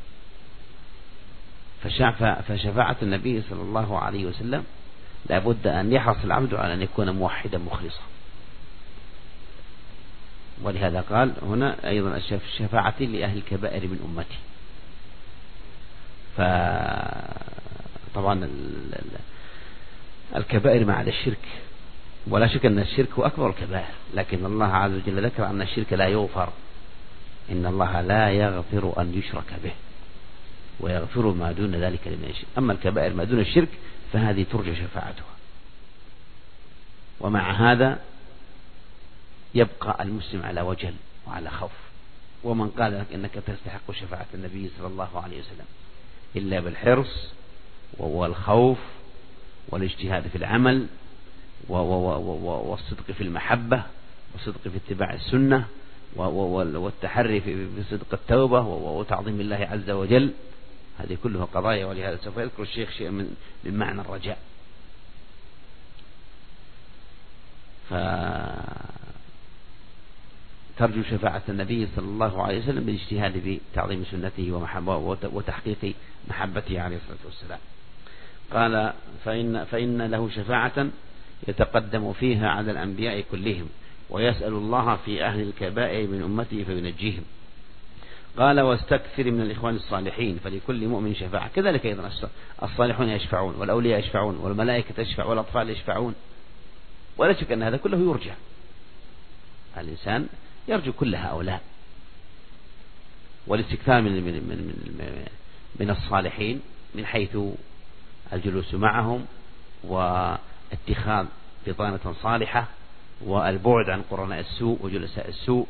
فشفاعة 2.49 2.97
النبي 3.02 3.42
صلى 3.42 3.62
الله 3.62 3.99
عليه 3.99 4.25
وسلم 4.26 4.64
لابد 5.26 5.66
أن 5.66 5.92
يحرص 5.92 6.25
العبد 6.25 6.54
على 6.54 6.75
أن 6.75 6.83
يكون 6.83 7.11
موحدا 7.11 7.59
مخلصا. 7.59 8.02
ولهذا 10.62 11.00
قال 11.00 11.33
هنا 11.43 11.88
أيضا 11.88 12.21
الشفاعة 12.33 12.95
لأهل 13.00 13.37
الكبائر 13.37 13.83
من 13.83 13.99
أمتي. 14.05 14.38
فطبعا 18.12 18.49
الكبائر 20.37 20.85
مع 20.85 21.00
الشرك 21.00 21.49
ولا 22.26 22.47
شك 22.47 22.67
أن 22.67 22.79
الشرك 22.79 23.09
هو 23.12 23.26
أكبر 23.26 23.50
الكبائر 23.50 23.95
لكن 24.14 24.47
الله 24.47 24.67
عز 24.67 24.93
وجل 24.93 25.25
ذكر 25.25 25.47
أن 25.47 25.62
الشرك 25.62 25.93
لا 25.93 26.09
يغفر 26.09 26.49
إن 27.50 27.67
الله 27.67 28.00
لا 28.00 28.31
يغفر 28.31 28.95
أن 29.00 29.14
يشرك 29.14 29.55
به 29.64 29.73
ويغفر 30.81 31.26
ما 31.26 31.52
دون 31.52 31.75
ذلك 31.75 32.00
لمن 32.07 32.29
يشرك 32.31 32.47
أما 32.59 32.73
الكبائر 32.73 33.14
ما 33.14 33.25
دون 33.25 33.40
الشرك 33.40 33.69
فهذه 34.12 34.47
ترجى 34.52 34.76
شفاعتها. 34.76 35.25
ومع 37.21 37.73
هذا 37.73 37.99
يبقى 39.54 40.02
المسلم 40.02 40.42
على 40.42 40.61
وجل 40.61 40.95
وعلى 41.26 41.50
خوف. 41.50 41.71
ومن 42.45 42.69
قال 42.71 42.99
لك 42.99 43.07
إنك 43.14 43.35
تستحق 43.35 43.92
شفاعة 43.92 44.26
النبي 44.35 44.71
صلى 44.78 44.87
الله 44.87 45.21
عليه 45.21 45.40
وسلم 45.40 45.66
إلا 46.37 46.61
بالحرص 46.61 47.28
والخوف 47.99 48.78
والاجتهاد 49.69 50.28
في 50.28 50.37
العمل 50.38 50.87
والصدق 51.69 53.11
في 53.12 53.21
المحبة 53.21 53.83
والصدق 54.33 54.61
في 54.69 54.76
اتباع 54.76 55.14
السنة 55.14 55.66
والتحري 56.16 57.40
في 57.40 57.83
صدق 57.90 58.07
التوبة 58.12 58.61
وتعظيم 58.61 59.40
الله 59.40 59.69
عز 59.71 59.90
وجل. 59.90 60.30
هذه 60.99 61.19
كلها 61.23 61.45
قضايا 61.45 61.87
ولهذا 61.87 62.19
سوف 62.25 62.37
يذكر 62.37 62.62
الشيخ 62.62 62.90
شيئا 62.90 63.11
من 63.11 63.37
من 63.64 63.75
معنى 63.75 64.00
الرجاء. 64.00 64.38
ترجو 70.81 71.03
شفاعة 71.03 71.43
النبي 71.49 71.89
صلى 71.97 72.05
الله 72.05 72.43
عليه 72.43 72.59
وسلم 72.59 72.85
بالاجتهاد 72.85 73.61
بتعظيم 73.73 74.05
سنته 74.11 74.53
ومحبة 74.53 74.97
وتحقيق 75.23 75.95
محبته 76.29 76.81
عليه 76.81 76.97
الصلاة 76.97 77.19
والسلام. 77.25 77.59
قال 78.53 78.93
فإن, 79.25 79.65
فإن 79.65 80.03
له 80.03 80.31
شفاعة 80.31 80.87
يتقدم 81.49 82.13
فيها 82.13 82.49
على 82.49 82.71
الأنبياء 82.71 83.25
كلهم 83.31 83.69
ويسأل 84.11 84.53
الله 84.53 84.97
في 84.97 85.25
أهل 85.25 85.41
الكبائر 85.41 86.09
من 86.09 86.23
أمته 86.23 86.65
فينجيهم. 86.65 87.23
قال 88.39 88.61
واستكثر 88.61 89.31
من 89.31 89.41
الإخوان 89.41 89.75
الصالحين 89.77 90.39
فلكل 90.45 90.89
مؤمن 90.89 91.15
شفاعة. 91.15 91.49
كذلك 91.49 91.87
أيضا 91.87 92.11
الصالحون 92.63 93.09
يشفعون 93.09 93.55
والأولياء 93.55 94.01
يشفعون 94.01 94.37
والملائكة 94.37 94.95
تشفع 94.97 95.25
والأطفال 95.25 95.71
يشفعون. 95.71 96.15
ولا 97.17 97.33
شك 97.33 97.53
أن 97.53 97.63
هذا 97.63 97.77
كله 97.77 97.99
يرجع. 97.99 98.35
الإنسان 99.79 100.29
يرجو 100.69 100.93
كل 100.93 101.14
هؤلاء. 101.14 101.62
والاستكثار 103.47 104.02
من, 104.02 104.12
من, 104.12 104.33
من, 104.33 104.75
من, 104.99 105.26
من 105.81 105.90
الصالحين 105.90 106.61
من 106.95 107.07
حيث 107.07 107.37
الجلوس 108.33 108.75
معهم 108.75 109.26
واتخاذ 109.85 111.26
بطانة 111.67 112.14
صالحة 112.23 112.69
والبعد 113.21 113.90
عن 113.90 114.02
قرناء 114.02 114.40
السوء 114.40 114.79
وجلساء 114.81 115.29
السوء 115.29 115.67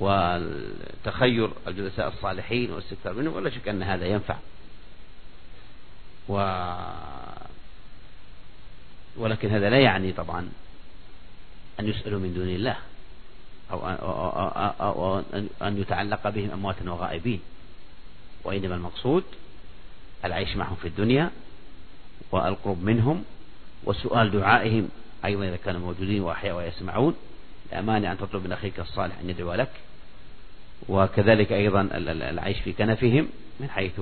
وتخير 0.00 1.50
الجلساء 1.66 2.08
الصالحين 2.08 2.70
والاستكثار 2.70 3.12
منهم 3.12 3.34
ولا 3.34 3.50
شك 3.50 3.68
أن 3.68 3.82
هذا 3.82 4.06
ينفع. 4.06 4.36
و 6.28 6.64
ولكن 9.16 9.50
هذا 9.50 9.70
لا 9.70 9.80
يعني 9.80 10.12
طبعا 10.12 10.48
أن 11.80 11.88
يسألوا 11.88 12.20
من 12.20 12.34
دون 12.34 12.48
الله. 12.48 12.76
أو, 13.70 15.22
أن 15.62 15.78
يتعلق 15.78 16.28
بهم 16.28 16.50
أموات 16.50 16.76
وغائبين. 16.86 17.40
وإنما 18.44 18.74
المقصود 18.74 19.24
العيش 20.24 20.56
معهم 20.56 20.76
في 20.76 20.88
الدنيا 20.88 21.30
والقرب 22.32 22.84
منهم 22.84 23.24
وسؤال 23.84 24.30
دعائهم. 24.30 24.88
أيضا 25.24 25.48
إذا 25.48 25.56
كانوا 25.56 25.80
موجودين 25.80 26.20
وأحياء 26.22 26.56
ويسمعون 26.56 27.14
لا 27.72 27.80
مانع 27.80 28.12
أن 28.12 28.18
تطلب 28.18 28.44
من 28.44 28.52
أخيك 28.52 28.80
الصالح 28.80 29.18
أن 29.18 29.30
يدعو 29.30 29.54
لك. 29.54 29.70
وكذلك 30.88 31.52
أيضا 31.52 31.88
العيش 31.92 32.60
في 32.60 32.72
كنفهم 32.72 33.28
من 33.60 33.70
حيث 33.70 34.00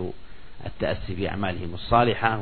التأسي 0.66 1.14
بأعمالهم 1.14 1.74
الصالحة 1.74 2.38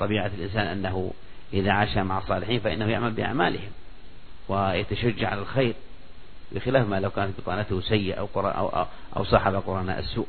وطبيعة 0.00 0.30
الإنسان 0.38 0.66
أنه 0.66 1.12
إذا 1.52 1.72
عاش 1.72 1.96
مع 1.96 2.18
الصالحين 2.18 2.60
فإنه 2.60 2.86
يعمل 2.86 3.10
بأعمالهم. 3.10 3.70
ويتشجع 4.48 5.30
على 5.30 5.40
الخير 5.40 5.74
بخلاف 6.52 6.88
ما 6.88 7.00
لو 7.00 7.10
كانت 7.10 7.40
بطانته 7.40 7.80
سيئة 7.80 8.14
أو, 8.14 8.28
أو, 8.36 8.86
أو 9.16 9.24
صاحب 9.24 9.54
قرناء 9.54 9.98
السوء. 9.98 10.26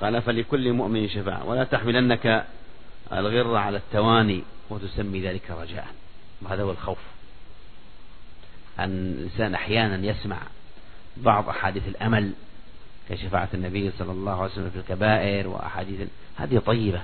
قال 0.00 0.22
فلكل 0.22 0.72
مؤمن 0.72 1.08
شفاعة 1.08 1.46
ولا 1.46 1.64
تحملنك 1.64 2.46
الغر 3.12 3.56
على 3.56 3.76
التواني 3.76 4.42
وتسمي 4.70 5.20
ذلك 5.20 5.50
رجاء. 5.50 5.86
وهذا 6.42 6.62
هو 6.62 6.70
الخوف. 6.70 6.98
أن 8.78 9.14
الإنسان 9.18 9.54
أحيانا 9.54 10.06
يسمع 10.06 10.38
بعض 11.16 11.48
أحاديث 11.48 11.88
الأمل 11.88 12.32
كشفاعة 13.08 13.48
النبي 13.54 13.90
صلى 13.98 14.12
الله 14.12 14.42
عليه 14.42 14.52
وسلم 14.52 14.70
في 14.70 14.78
الكبائر 14.78 15.48
وأحاديث 15.48 16.08
هذه 16.36 16.58
طيبة 16.58 17.02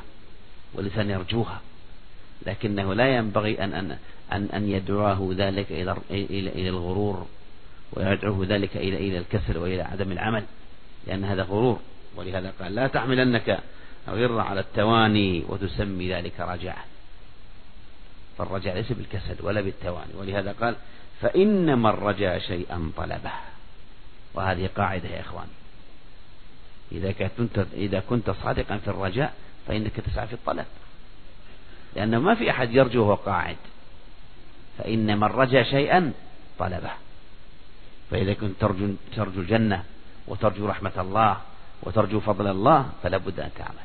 والإنسان 0.74 1.10
يرجوها. 1.10 1.60
لكنه 2.46 2.94
لا 2.94 3.16
ينبغي 3.16 3.64
أن 3.64 3.72
أن 3.72 3.98
أن, 4.32 4.48
أن 4.54 4.70
يدعوه 4.70 5.34
ذلك 5.38 5.72
إلى 5.72 5.96
إلى 6.10 6.50
إلى 6.50 6.68
الغرور 6.68 7.26
ويدعوه 7.92 8.46
ذلك 8.46 8.76
إلى 8.76 8.96
إلى 8.96 9.18
الكسل 9.18 9.58
وإلى 9.58 9.82
عدم 9.82 10.12
العمل 10.12 10.44
لأن 11.06 11.24
هذا 11.24 11.42
غرور. 11.42 11.80
ولهذا 12.16 12.52
قال 12.60 12.74
لا 12.74 12.86
تحملنك 12.86 13.60
غر 14.08 14.40
على 14.40 14.60
التواني 14.60 15.44
وتسمي 15.48 16.12
ذلك 16.12 16.40
رجاء. 16.40 16.78
فالرجاء 18.38 18.74
ليس 18.74 18.92
بالكسل 18.92 19.36
ولا 19.40 19.60
بالتواني. 19.60 20.12
ولهذا 20.14 20.52
قال 20.60 20.76
فإنما 21.20 21.90
الرجاء 21.90 22.38
شيئا 22.38 22.92
طلبه. 22.96 23.32
وهذه 24.34 24.70
قاعدة 24.76 25.08
يا 25.08 25.20
إخواني 25.20 25.50
إذا 26.92 27.12
كنت 27.12 27.66
إذا 27.74 28.00
كنت 28.00 28.30
صادقا 28.30 28.76
في 28.76 28.88
الرجاء 28.88 29.34
فإنك 29.66 29.92
تسعى 30.00 30.26
في 30.26 30.32
الطلب. 30.32 30.66
لأنه 31.96 32.18
ما 32.18 32.34
في 32.34 32.50
أحد 32.50 32.74
يرجو 32.74 33.02
وهو 33.02 33.14
قاعد. 33.14 33.56
فإنما 34.78 35.26
الرجاء 35.26 35.62
شيئا 35.62 36.12
طلبه. 36.58 36.90
فإذا 38.10 38.34
كنت 38.34 38.60
ترجو, 38.60 38.94
ترجو 39.16 39.40
الجنة 39.40 39.84
وترجو 40.26 40.66
رحمة 40.66 40.92
الله 40.98 41.36
وترجو 41.82 42.20
فضل 42.20 42.46
الله 42.46 42.90
فلا 43.02 43.16
بد 43.16 43.40
أن 43.40 43.50
تعمل. 43.58 43.84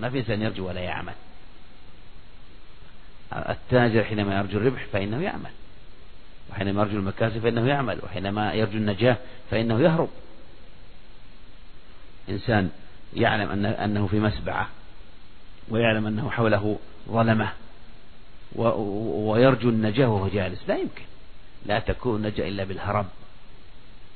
ما 0.00 0.10
في 0.10 0.18
إنسان 0.18 0.42
يرجو 0.42 0.68
ولا 0.68 0.80
يعمل. 0.80 1.12
التاجر 3.32 4.04
حينما 4.04 4.38
يرجو 4.38 4.58
الربح 4.58 4.84
فإنه 4.92 5.22
يعمل. 5.22 5.50
وحينما 6.50 6.82
يرجو 6.82 6.98
المكاسب 6.98 7.38
فإنه 7.38 7.68
يعمل. 7.68 7.98
وحينما 8.04 8.52
يرجو 8.52 8.78
النجاة 8.78 9.16
فإنه 9.50 9.80
يهرب. 9.80 10.08
إنسان 12.28 12.70
يعلم 13.14 13.50
أن 13.50 13.66
أنه 13.66 14.06
في 14.06 14.20
مسبعة 14.20 14.68
ويعلم 15.68 16.06
أنه 16.06 16.30
حوله 16.30 16.78
ظلمة 17.08 17.52
ويرجو 18.56 19.68
النجاة 19.68 20.06
وهو 20.06 20.28
جالس. 20.28 20.68
لا 20.68 20.76
يمكن. 20.76 21.04
لا 21.66 21.78
تكون 21.78 22.16
النجاة 22.16 22.48
إلا 22.48 22.64
بالهرب 22.64 23.06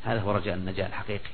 هذا 0.05 0.21
هو 0.21 0.33
رجاء 0.33 0.55
النجاة 0.55 0.87
الحقيقي. 0.87 1.31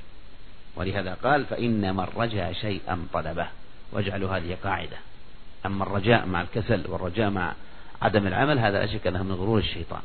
ولهذا 0.75 1.13
قال 1.13 1.45
فإنما 1.45 2.03
الرجاء 2.03 2.53
شيئا 2.53 3.07
طلبه. 3.13 3.47
واجعلوا 3.91 4.37
هذه 4.37 4.57
قاعدة. 4.63 4.97
أما 5.65 5.83
الرجاء 5.83 6.25
مع 6.25 6.41
الكسل 6.41 6.83
والرجاء 6.87 7.29
مع 7.29 7.53
عدم 8.01 8.27
العمل 8.27 8.59
هذا 8.59 8.79
لا 8.79 8.93
شك 8.93 9.07
أنه 9.07 9.23
من 9.23 9.31
غرور 9.31 9.59
الشيطان. 9.59 10.01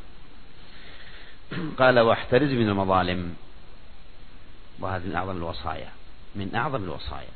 قال 1.78 1.98
واحترز 1.98 2.50
من 2.50 2.68
المظالم. 2.68 3.34
وهذه 4.80 5.02
من 5.04 5.14
أعظم 5.14 5.36
الوصايا. 5.36 5.88
من 6.34 6.54
أعظم 6.54 6.84
الوصايا. 6.84 7.28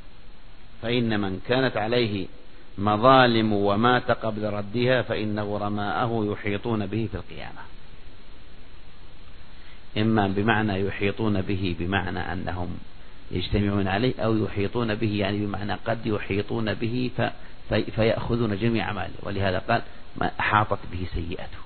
فإن 0.82 1.20
من 1.20 1.40
كانت 1.48 1.76
عليه 1.76 2.26
مظالم 2.78 3.52
ومات 3.52 4.10
قبل 4.10 4.44
ردها 4.44 5.02
فإن 5.02 5.40
غرماءه 5.40 6.26
يحيطون 6.32 6.86
به 6.86 7.08
في 7.12 7.16
القيامة. 7.16 7.60
إما 9.98 10.28
بمعنى 10.28 10.86
يحيطون 10.86 11.42
به 11.42 11.76
بمعنى 11.78 12.32
أنهم 12.32 12.78
يجتمعون 13.30 13.88
عليه 13.88 14.20
أو 14.20 14.36
يحيطون 14.44 14.94
به 14.94 15.16
يعني 15.16 15.46
بمعنى 15.46 15.72
قد 15.72 16.06
يحيطون 16.06 16.74
به 16.74 17.10
فيأخذون 17.68 18.58
جميع 18.58 18.88
أعماله. 18.88 19.14
ولهذا 19.22 19.58
قال 19.58 19.82
ما 20.16 20.30
أحاطت 20.40 20.78
به 20.92 21.06
سيئته 21.14 21.58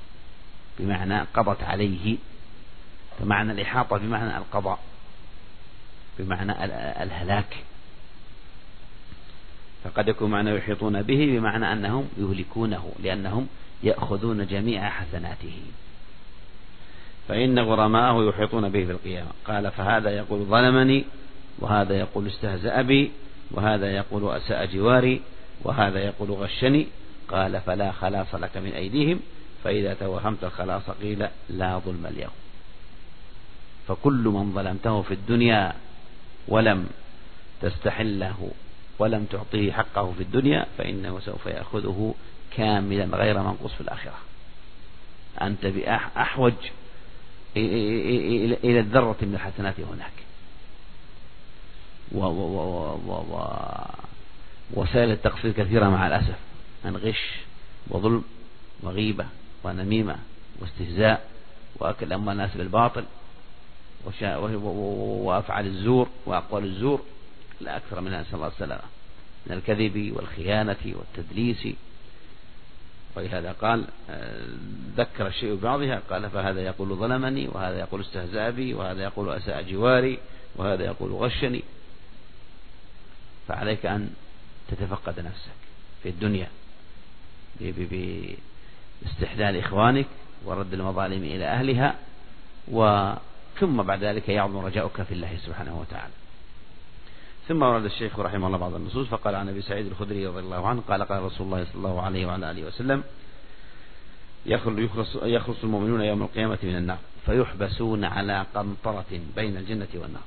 بمعنى 0.79 1.21
قضت 1.35 1.62
عليه. 1.62 2.16
فمعنى 3.18 3.53
الإحاطة 3.53 3.97
بمعنى 3.97 4.37
القضاء 4.37 4.79
بمعنى 6.18 6.64
الهلاك. 7.03 7.57
فقد 9.85 10.09
يكون 10.09 10.31
معنى 10.31 10.51
يحيطون 10.51 11.03
به 11.03 11.27
بمعنى 11.27 11.73
أنهم 11.73 12.09
يهلكونه 12.19 12.93
لأنهم 13.03 13.47
يأخذون 13.83 14.47
جميع 14.47 14.91
حسناته. 14.91 15.61
فإن 17.29 17.59
غرماءه 17.59 18.29
يحيطون 18.29 18.69
به 18.69 18.85
في 18.85 18.91
القيامة. 18.91 19.31
قال 19.45 19.71
فهذا 19.71 20.11
يقول 20.11 20.45
ظلمني 20.45 21.05
وهذا 21.59 21.99
يقول 21.99 22.27
استهزأ 22.27 22.83
بي 22.83 23.11
وهذا 23.51 23.93
يقول 23.97 24.37
أساء 24.37 24.67
جواري 24.67 25.21
وهذا 25.64 25.99
يقول 25.99 26.31
غشني. 26.31 26.87
قال 27.29 27.61
فلا 27.61 27.93
خلاص 27.93 28.35
لك 28.35 28.57
من 28.57 28.73
أيديهم 28.73 29.21
فإذا 29.64 29.95
توهمت 29.95 30.45
الخلاص 30.45 30.91
قيل 30.91 31.27
لا 31.49 31.79
ظلم 31.79 32.07
اليوم. 32.07 32.33
فكل 33.88 34.25
من 34.25 34.53
ظلمته 34.55 35.03
في 35.03 35.14
الدنيا 35.14 35.73
ولم 36.49 36.87
تستحله 37.62 38.51
ولم 38.99 39.25
تعطيه 39.25 39.73
حقه 39.73 40.13
في 40.13 40.23
الدنيا 40.23 40.67
فإنه 40.79 41.21
سوف 41.21 41.47
يأخذه 41.47 42.15
كاملا 42.57 43.17
غير 43.17 43.39
منقوص 43.43 43.73
في 43.73 43.81
الآخرة. 43.81 44.19
أنت 45.43 45.67
بأحوج 45.67 46.53
إلى 47.57 48.81
الذرة 48.81 49.17
من 49.23 49.35
الحسنات 49.35 49.81
هناك 49.81 50.13
و 52.13 52.19
و 52.19 52.41
و 53.07 53.13
و 53.13 53.43
وسائل 54.75 55.11
التقصير 55.11 55.53
كثيرة 55.53 55.89
مع 55.89 56.07
الأسف. 56.07 56.39
من 56.85 56.97
غش 56.97 57.31
وظلم 57.89 58.25
وغيبة 58.83 59.27
ونميمة 59.65 60.17
واستهزاء 60.61 61.29
وأكل 61.77 62.13
أموال 62.13 62.33
الناس 62.33 62.57
بالباطل 62.57 63.05
وأفعال 64.05 65.67
الزور 65.67 66.09
وأقوال 66.27 66.65
الزور. 66.65 67.03
لا 67.61 67.77
أكثر 67.77 68.01
منها 68.01 68.21
نسأل 68.21 68.35
الله 68.35 68.47
السلامة 68.47 68.83
من 69.47 69.53
الكذب 69.53 70.12
والخيانة 70.16 70.77
والتدليس. 70.85 71.68
ولهذا 73.16 73.53
قال 73.53 73.85
ذكر 74.97 75.27
الشيء 75.27 75.55
ببعضها 75.55 76.03
قال 76.11 76.31
فهذا 76.31 76.61
يقول 76.61 76.97
ظلمني 76.97 77.49
وهذا 77.49 77.79
يقول 77.79 78.01
استهزأ 78.01 78.51
بي 78.51 78.75
وهذا 78.75 79.03
يقول 79.03 79.33
أساء 79.33 79.62
جواري 79.62 80.18
وهذا 80.57 80.85
يقول 80.85 81.12
غشني. 81.12 81.62
فعليك 83.49 83.87
أن 83.87 84.11
تتفقد 84.68 85.21
نفسك 85.21 85.59
في 86.03 86.09
الدنيا 86.09 86.49
باستحلال 87.61 89.57
إخوانك 89.57 90.07
ورد 90.44 90.75
المظالم 90.75 91.25
إلى 91.25 91.44
أهلها 91.44 91.94
ثم 93.61 93.83
بعد 93.83 94.05
ذلك 94.05 94.29
يعظم 94.29 94.59
رجاؤك 94.59 95.03
في 95.03 95.14
الله 95.14 95.38
سبحانه 95.47 95.81
وتعالى. 95.81 96.12
ثم 97.49 97.63
ورد 97.63 97.85
الشيخ 97.85 98.19
رحمه 98.19 98.47
الله 98.47 98.59
بعض 98.59 98.75
النصوص 98.75 99.09
فقال 99.09 99.35
عن 99.35 99.49
أبي 99.49 99.63
سعيد 99.63 99.87
الخدري 99.87 100.27
رضي 100.27 100.41
الله 100.41 100.69
عنه 100.69 100.83
قال 100.89 101.03
قال 101.03 101.23
رسول 101.23 101.47
الله 101.47 101.65
صلى 101.65 101.75
الله 101.75 102.03
عليه 102.03 102.27
وعلى 102.27 102.51
آله 102.51 102.67
وسلم 102.67 103.03
يخلص, 104.47 105.17
يخلص 105.23 105.57
المؤمنون 105.63 106.01
يوم 106.01 106.23
القيامة 106.23 106.59
من 106.63 106.77
النار 106.77 106.99
فيحبسون 107.27 108.05
على 108.05 108.47
قنطرة 108.55 109.21
بين 109.37 109.57
الجنة 109.57 109.89
والنار 109.95 110.23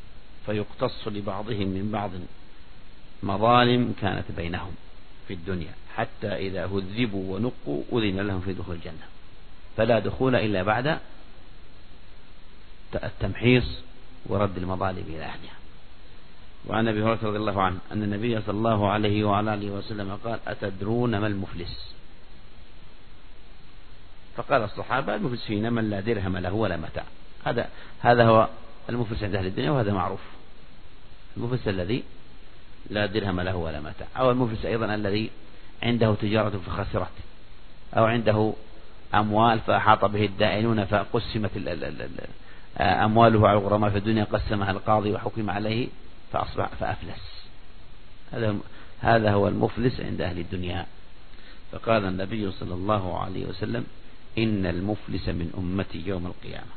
فيقتص 0.46 1.08
لبعضهم 1.08 1.68
من 1.68 1.90
بعض 1.92 2.12
مظالم 3.24 3.94
كانت 4.02 4.32
بينهم 4.38 4.72
في 5.28 5.34
الدنيا 5.34 5.74
حتى 5.96 6.28
إذا 6.28 6.66
هذبوا 6.66 7.36
ونقوا 7.36 7.84
أذن 7.94 8.20
لهم 8.20 8.42
في 8.42 8.54
دخول 8.54 8.76
الجنة 8.76 9.08
فلا 9.78 10.00
دخول 10.00 10.36
إلا 10.36 10.64
بعد 10.64 11.00
التمحيص 13.04 13.66
ورد 14.26 14.58
المظالم 14.58 15.06
إلى 15.08 15.24
أهلها. 15.24 15.61
وعن 16.68 16.88
أبي 16.88 17.04
هريرة 17.04 17.20
رضي 17.24 17.38
الله 17.38 17.62
عنه 17.62 17.78
أن 17.92 18.04
النبي 18.04 18.42
صلى 18.42 18.58
الله 18.58 18.90
عليه 18.90 19.24
وعلى 19.24 19.54
آله 19.54 19.72
وسلم 19.72 20.18
قال 20.24 20.40
أتدرون 20.48 21.18
ما 21.18 21.28
المفلس؟ 21.28 21.94
فقال 24.36 24.64
الصحابة 24.64 25.16
المفلس 25.16 25.46
فينا 25.46 25.70
من 25.70 25.90
لا 25.90 26.00
درهم 26.00 26.38
له 26.38 26.54
ولا 26.54 26.78
متاع. 26.78 27.04
هذا 27.44 27.70
هذا 28.00 28.26
هو 28.26 28.50
المفلس 28.90 29.24
عند 29.24 29.36
أهل 29.36 29.46
الدنيا 29.46 29.72
وهذا 29.72 29.94
معروف. 29.94 30.22
المفلس 31.38 31.68
الذي 31.68 32.04
لا 32.90 33.06
درهم 33.06 33.42
له 33.42 33.56
ولا 33.56 33.80
متاع. 33.80 34.08
أو 34.18 34.32
المفلس 34.32 34.66
أيضا 34.66 34.96
الذي 34.96 35.30
عنده 35.84 36.16
تجارة 36.22 36.62
فخسرت 36.68 37.12
أو 37.98 38.06
عنده 38.06 38.54
أموال 39.14 39.60
فأحاط 39.60 40.06
به 40.06 40.26
الدائنون 40.26 40.86
فقسمت 40.86 41.52
أمواله 42.80 43.48
على 43.48 43.58
الغرماء 43.58 43.90
في 43.90 43.98
الدنيا 43.98 44.24
قسمها 44.24 44.72
القاضي 44.72 45.12
وحكم 45.12 45.50
عليه 45.50 45.88
فأصبح 46.32 46.68
فأفلس. 46.68 47.46
هذا 48.32 48.58
هذا 49.00 49.32
هو 49.32 49.48
المفلس 49.48 50.00
عند 50.00 50.22
أهل 50.22 50.40
الدنيا. 50.40 50.86
فقال 51.72 52.06
النبي 52.06 52.52
صلى 52.52 52.74
الله 52.74 53.20
عليه 53.20 53.46
وسلم 53.46 53.86
إن 54.38 54.66
المفلس 54.66 55.30
من 55.30 55.54
أمتي 55.58 56.08
يوم 56.08 56.26
القيامة. 56.26 56.72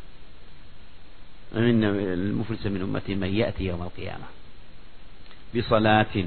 إن 1.54 1.84
المفلس 1.84 2.66
من 2.66 2.82
أمتي 2.82 3.14
من 3.14 3.34
يأتي 3.34 3.64
يوم 3.64 3.82
القيامة. 3.82 4.24
بصلاة 5.56 6.24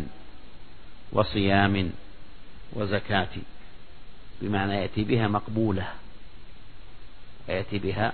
وصيام 1.11 1.91
وزكاة. 2.73 3.29
بمعنى 4.41 4.73
يأتي 4.73 5.03
بها 5.03 5.27
مقبولة. 5.27 5.87
ويأتي 7.49 7.77
بها 7.79 8.13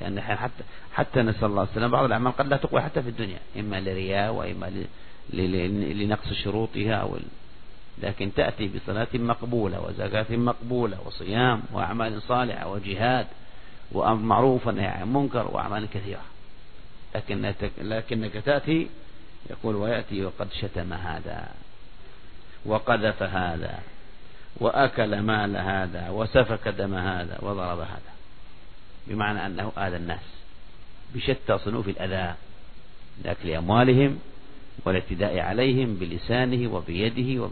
لأن 0.00 0.20
حتى 0.20 0.64
حتى 0.92 1.22
نسأل 1.22 1.44
الله 1.44 1.62
السلامة 1.62 1.92
بعض 1.92 2.04
الأعمال 2.04 2.36
قد 2.36 2.46
لا 2.46 2.56
تقوى 2.56 2.80
حتى 2.80 3.02
في 3.02 3.08
الدنيا. 3.08 3.38
إما 3.58 3.80
لرياء 3.80 4.32
وإما 4.32 4.84
لنقص 5.92 6.32
شروطها 6.32 6.94
أو 6.94 7.16
لكن 8.02 8.34
تأتي 8.34 8.68
بصلاة 8.68 9.08
مقبولة 9.14 9.80
وزكاة 9.80 10.36
مقبولة 10.36 10.98
وصيام 11.06 11.62
وأعمال 11.72 12.22
صالحة 12.22 12.68
وجهاد 12.68 13.26
وأمر 13.92 14.22
معروف 14.22 14.66
ونهي 14.66 14.86
عن 14.86 15.12
منكر 15.12 15.48
وأعمال 15.52 15.88
كثيرة. 15.90 16.22
لكن 17.14 17.54
لكنك 17.78 18.32
تأتي 18.32 18.88
يقول 19.50 19.76
ويأتي 19.76 20.24
وقد 20.24 20.52
شتم 20.52 20.92
هذا 20.92 21.48
وقذف 22.66 23.22
هذا 23.22 23.78
وأكل 24.56 25.20
مال 25.20 25.56
هذا 25.56 26.10
وسفك 26.10 26.68
دم 26.68 26.94
هذا 26.94 27.38
وضرب 27.42 27.78
هذا. 27.78 28.09
بمعنى 29.06 29.46
أنه 29.46 29.72
آذى 29.78 29.96
الناس 29.96 30.20
بشتى 31.14 31.58
صنوف 31.58 31.88
الأذى 31.88 32.34
لأكل 33.24 33.50
أموالهم 33.50 34.18
والاعتداء 34.84 35.38
عليهم 35.38 35.94
بلسانه 35.94 36.74
وبيده 36.74 37.48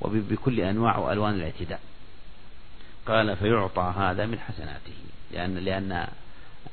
وبكل 0.00 0.60
أنواع 0.60 0.98
وألوان 0.98 1.34
الاعتداء. 1.34 1.80
قال 3.06 3.36
فيعطى 3.36 3.94
هذا 3.96 4.26
من 4.26 4.38
حسناته 4.38 4.94
لأن 5.32 5.54
لأن 5.54 6.08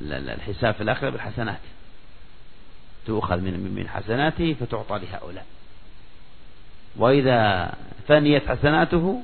الحساب 0.01 0.73
في 0.73 0.81
الآخرة 0.81 1.09
بالحسنات. 1.09 1.59
تؤخذ 3.05 3.37
من 3.37 3.75
من 3.75 3.89
حسناته 3.89 4.53
فتعطى 4.53 4.99
لهؤلاء. 4.99 5.45
وإذا 6.95 7.73
فنيت 8.07 8.47
حسناته 8.47 9.23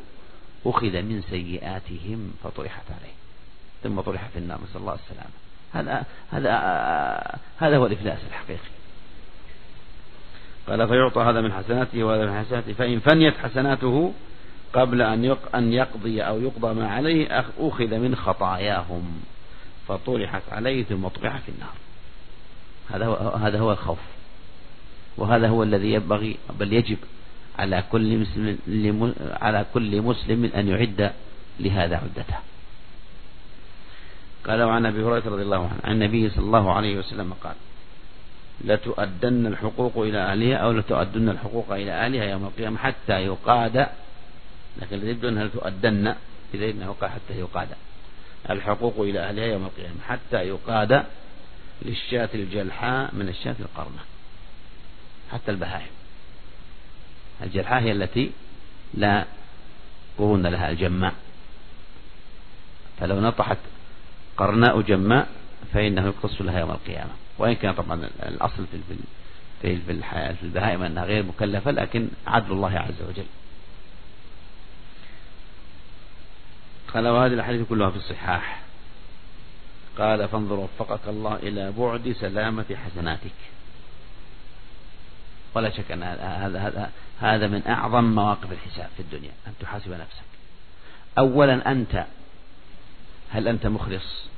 أخذ 0.66 1.02
من 1.02 1.22
سيئاتهم 1.30 2.34
فطرحت 2.44 2.86
عليه. 2.92 3.21
ثم 3.84 4.02
طرح 4.02 4.28
في 4.28 4.40
النار 4.40 4.60
نسأل 4.70 4.82
الله 4.82 4.94
السلامة. 4.94 5.32
هذا 5.74 6.06
هذا 6.32 6.52
هذا 7.58 7.78
هو 7.78 7.86
الإفلاس 7.86 8.20
الحقيقي. 8.30 8.72
قال 10.68 10.88
فيعطى 10.88 11.22
هذا 11.22 11.42
من 11.42 11.54
حسناته 11.54 12.04
وهذا 12.04 12.26
من 12.26 12.46
حسناته. 12.46 12.74
فإن 12.74 13.00
فنيت 13.00 13.38
حسناته 13.38 14.14
قبل 14.74 15.02
أن 15.02 15.36
أن 15.56 15.74
يقضي 15.74 16.22
أو 16.22 16.42
يقضى 16.42 16.74
ما 16.74 16.92
عليه 16.92 17.40
أخذ 17.40 17.98
من 17.98 18.16
خطاياهم 18.16 19.22
فطرحت 19.88 20.44
عليه 20.52 20.84
ثم 20.84 21.08
طرح 21.08 21.38
في 21.38 21.50
النار. 21.50 21.74
هذا 22.90 23.06
هو 23.06 23.30
هذا 23.30 23.60
هو 23.60 23.72
الخوف. 23.72 24.00
وهذا 25.18 25.48
هو 25.48 25.64
الذي 25.64 25.94
ينبغي 25.94 26.38
بل 26.60 26.74
يجب 26.74 26.98
على 27.60 27.84
كل 27.92 28.18
مسلم 28.18 29.14
على 29.42 29.66
كل 29.74 30.02
مسلم 30.02 30.52
أن 30.56 30.68
يعد 30.68 31.12
لهذا 31.60 31.96
عدته. 31.96 32.51
قال 34.48 34.62
وعن 34.64 34.86
أبي 34.86 35.04
هريرة 35.04 35.30
رضي 35.30 35.42
الله 35.42 35.58
عنه 35.58 35.80
عن 35.84 35.92
النبي 35.92 36.30
صلى 36.30 36.46
الله 36.46 36.74
عليه 36.74 36.98
وسلم 36.98 37.34
قال 37.34 37.56
لتؤدن 38.62 39.46
الحقوق 39.46 39.98
إلى 39.98 40.18
أهلها 40.18 40.58
أو 40.58 40.72
لتؤدن 40.72 41.30
الحقوق 41.30 41.72
إلى 41.72 41.92
أهلها 41.92 42.24
يوم 42.24 42.46
القيامة 42.46 42.78
حتى 42.78 43.14
يقاد 43.14 43.88
لكن 44.82 44.96
الذي 44.96 45.10
يبدو 45.10 45.30
أنها 45.30 45.44
لتؤدن 45.44 46.16
إذا 46.54 46.70
إنه 46.70 46.96
قال 47.02 47.10
حتى 47.10 47.40
يقاد. 47.40 47.68
الحقوق 48.50 49.00
إلى 49.00 49.20
أهلها 49.20 49.46
يوم 49.46 49.66
القيامة 49.66 50.02
حتى 50.08 50.38
يقاد 50.38 51.06
للشاة 51.82 52.30
الجلحاء 52.34 53.10
من 53.16 53.30
الشاة 53.30 53.56
القرنة 53.60 54.00
حتى 55.32 55.52
البهائم. 55.52 55.92
الجلحاء 57.44 57.82
هي 57.82 57.92
التي 57.92 58.32
لا 58.94 59.26
قرون 60.18 60.48
لها 60.48 60.70
الجماء. 60.70 61.14
فلو 63.00 63.22
نطحت 63.22 63.58
قرناء 64.42 64.82
جماء 64.82 65.28
فإنه 65.74 66.06
يقتص 66.06 66.42
لها 66.42 66.60
يوم 66.60 66.72
القيامة. 66.72 67.12
وإن 67.38 67.54
كان 67.54 67.74
طبعا 67.74 68.10
الأصل 68.24 68.66
في 68.72 68.78
في 69.62 69.78
في 69.78 70.44
البهائم 70.44 70.84
أنها 70.84 71.06
غير 71.06 71.24
مكلفة 71.24 71.72
لكن 71.72 72.08
عدل 72.28 72.52
الله 72.52 72.80
عز 72.80 73.02
وجل. 73.10 73.26
قال 76.94 77.08
وهذه 77.08 77.34
الأحاديث 77.34 77.68
كلها 77.70 77.90
في 77.90 77.98
الصحاح. 77.98 78.62
قال 79.98 80.28
فانظر 80.28 80.60
وفقك 80.60 81.08
الله 81.08 81.36
إلى 81.36 81.72
بعد 81.72 82.16
سلامة 82.20 82.66
حسناتك. 82.86 83.32
ولا 85.56 85.70
شك 85.70 85.92
أن 85.92 86.04
هذا 86.04 86.60
هذا 86.60 86.92
هذا 87.20 87.48
من 87.48 87.68
أعظم 87.68 88.04
مواقف 88.04 88.52
الحساب 88.52 88.90
في 88.98 89.04
الدنيا 89.04 89.32
أن 89.48 89.54
تحاسب 89.60 89.92
نفسك. 89.92 90.32
أولا 91.18 91.72
أنت 91.72 92.06
هل 93.32 93.48
أنت 93.48 93.68
مخلص؟ 93.68 94.31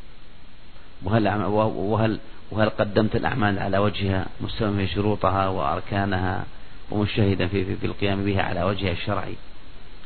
وهل 1.04 1.28
وهل 1.28 2.20
وهل 2.52 2.70
قدمت 2.70 3.16
الأعمال 3.16 3.60
على 3.60 3.78
وجهها 3.78 4.26
مستوى 4.42 4.88
شروطها 4.88 5.48
وأركانها 5.48 6.46
ومجتهدا 6.92 7.48
في, 7.48 7.76
في, 7.76 7.86
القيام 7.86 8.26
بها 8.26 8.42
على 8.42 8.64
وجهها 8.64 8.92
الشرعي 8.92 9.36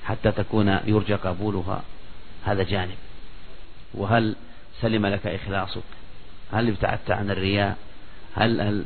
حتى 0.04 0.32
تكون 0.32 0.80
يرجى 0.86 1.14
قبولها؟ 1.14 1.82
هذا 2.46 2.64
جانب. 2.64 2.96
وهل 3.94 4.36
سلم 4.82 5.06
لك 5.06 5.28
إخلاصك؟ 5.28 5.82
هل 6.52 6.68
ابتعدت 6.68 7.12
عن 7.12 7.32
الرياء؟ 7.32 7.78
هل 8.36 8.62
هل 8.62 8.86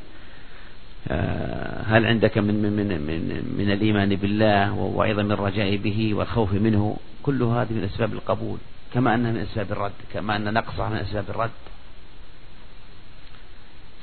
آه، 1.07 1.83
هل 1.83 2.05
عندك 2.05 2.37
من 2.37 2.61
من 2.61 2.73
من 2.73 2.87
من, 2.87 3.55
من 3.57 3.71
الإيمان 3.71 4.15
بالله 4.15 4.73
وعظم 4.73 5.31
الرجاء 5.31 5.75
به 5.75 6.13
والخوف 6.13 6.53
منه؟ 6.53 6.97
كل 7.23 7.43
هذه 7.43 7.73
من 7.73 7.83
أسباب 7.83 8.13
القبول 8.13 8.57
كما 8.93 9.15
أنها 9.15 9.31
من 9.31 9.39
أسباب 9.39 9.71
الرد 9.71 9.91
كما 10.13 10.35
أن 10.35 10.53
نقصها 10.53 10.89
من 10.89 10.95
أسباب 10.95 11.25
الرد. 11.29 11.51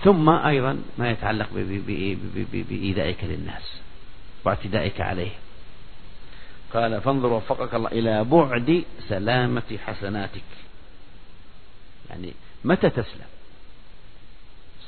ثم 0.05 0.29
أيضا 0.29 0.83
ما 0.99 1.11
يتعلق 1.11 1.49
بإيذائك 2.53 3.25
للناس 3.25 3.81
واعتدائك 4.45 5.01
عليه. 5.01 5.31
قال 6.75 7.01
فانظر 7.01 7.33
وفقك 7.33 7.75
الله 7.75 7.89
إلى 7.89 8.25
بعد 8.25 8.85
سلامة 9.09 9.79
حسناتك. 9.87 10.43
يعني 12.11 12.33
متى 12.65 12.91
تسلم؟ 12.91 13.27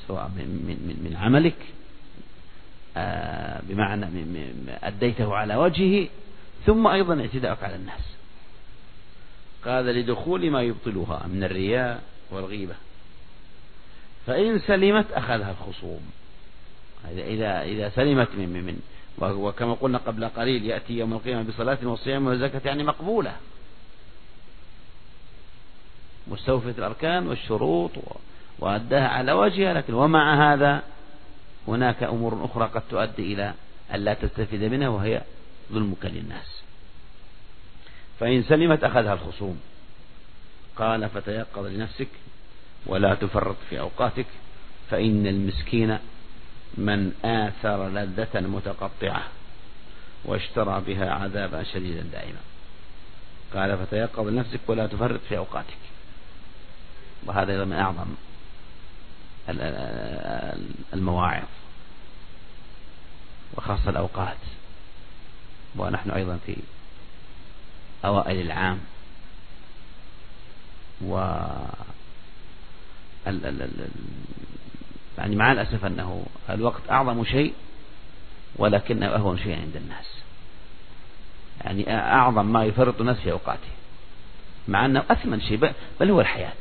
سواء 0.07 0.27
من, 0.27 0.45
من, 0.67 1.09
من 1.09 1.17
عملك 1.17 1.57
آه 2.97 3.61
بمعنى 3.63 4.05
أديته 4.83 5.35
على 5.35 5.55
وجهه 5.55 6.07
ثم 6.65 6.87
أيضا 6.87 7.21
اعتداءك 7.21 7.63
على 7.63 7.75
الناس. 7.75 8.01
قال 9.65 9.85
لدخول 9.85 10.51
ما 10.51 10.61
يبطلها 10.61 11.27
من 11.27 11.43
الرياء 11.43 12.03
والغيبة. 12.31 12.75
فإن 14.27 14.59
سلمت 14.59 15.11
أخذها 15.11 15.51
الخصوم. 15.51 16.01
إذا 17.09 17.63
إذا 17.63 17.89
سلمت 17.89 18.29
من 18.37 18.49
من 18.49 18.79
وكما 19.17 19.73
قلنا 19.73 19.97
قبل 19.97 20.25
قليل 20.25 20.65
يأتي 20.65 20.93
يوم 20.93 21.13
القيامة 21.13 21.43
بصلاة 21.43 21.77
وصيام 21.83 22.27
وزكاة 22.27 22.61
يعني 22.65 22.83
مقبولة. 22.83 23.35
مستوفية 26.27 26.71
الأركان 26.77 27.27
والشروط 27.27 27.91
وأداها 28.59 29.07
على 29.07 29.31
وجهها 29.31 29.73
لكن 29.73 29.93
ومع 29.93 30.53
هذا 30.53 30.83
هناك 31.67 32.03
أمور 32.03 32.45
أخرى 32.45 32.67
قد 32.67 32.81
تؤدي 32.89 33.33
إلى 33.33 33.53
ألا 33.93 34.13
تستفيد 34.13 34.63
منها 34.63 34.89
وهي 34.89 35.21
ظلمك 35.71 36.05
للناس. 36.05 36.61
فإن 38.19 38.43
سلمت 38.43 38.83
أخذها 38.83 39.13
الخصوم. 39.13 39.61
قال 40.75 41.09
فتيقظ 41.09 41.65
لنفسك 41.65 42.07
ولا 42.85 43.15
تفرط 43.15 43.55
في 43.69 43.79
أوقاتك 43.79 44.25
فإن 44.89 45.27
المسكين 45.27 45.97
من 46.77 47.13
آثر 47.25 47.89
لذة 47.89 48.39
متقطعة 48.39 49.23
واشترى 50.25 50.81
بها 50.87 51.11
عذابا 51.11 51.63
شديدا 51.63 52.01
دائما. 52.01 52.39
قال 53.53 53.77
فتيقظ 53.77 54.27
لنفسك 54.27 54.59
ولا 54.67 54.87
تفرط 54.87 55.19
في 55.29 55.37
أوقاتك. 55.37 55.77
وهذا 57.25 57.51
أيضا 57.51 57.65
من 57.65 57.73
أعظم 57.73 58.07
المواعظ 60.93 61.47
وخاصة 63.57 63.89
الأوقات. 63.89 64.37
ونحن 65.75 66.11
أيضا 66.11 66.39
في 66.45 66.57
أوائل 68.05 68.41
العام 68.41 68.79
يعني 75.17 75.35
مع 75.35 75.51
الأسف 75.51 75.85
أنه 75.85 76.25
الوقت 76.49 76.81
أعظم 76.89 77.25
شيء 77.25 77.53
ولكنه 78.55 79.07
أهون 79.07 79.37
شيء 79.37 79.61
عند 79.61 79.75
الناس. 79.75 80.05
يعني 81.63 81.93
أعظم 81.95 82.45
ما 82.45 82.65
يفرط 82.65 82.99
الناس 82.99 83.17
في 83.17 83.31
أوقاته. 83.31 83.69
مع 84.67 84.85
أنه 84.85 85.03
أثمن 85.09 85.41
شيء 85.41 85.73
بل 85.99 86.11
هو 86.11 86.21
الحياة. 86.21 86.53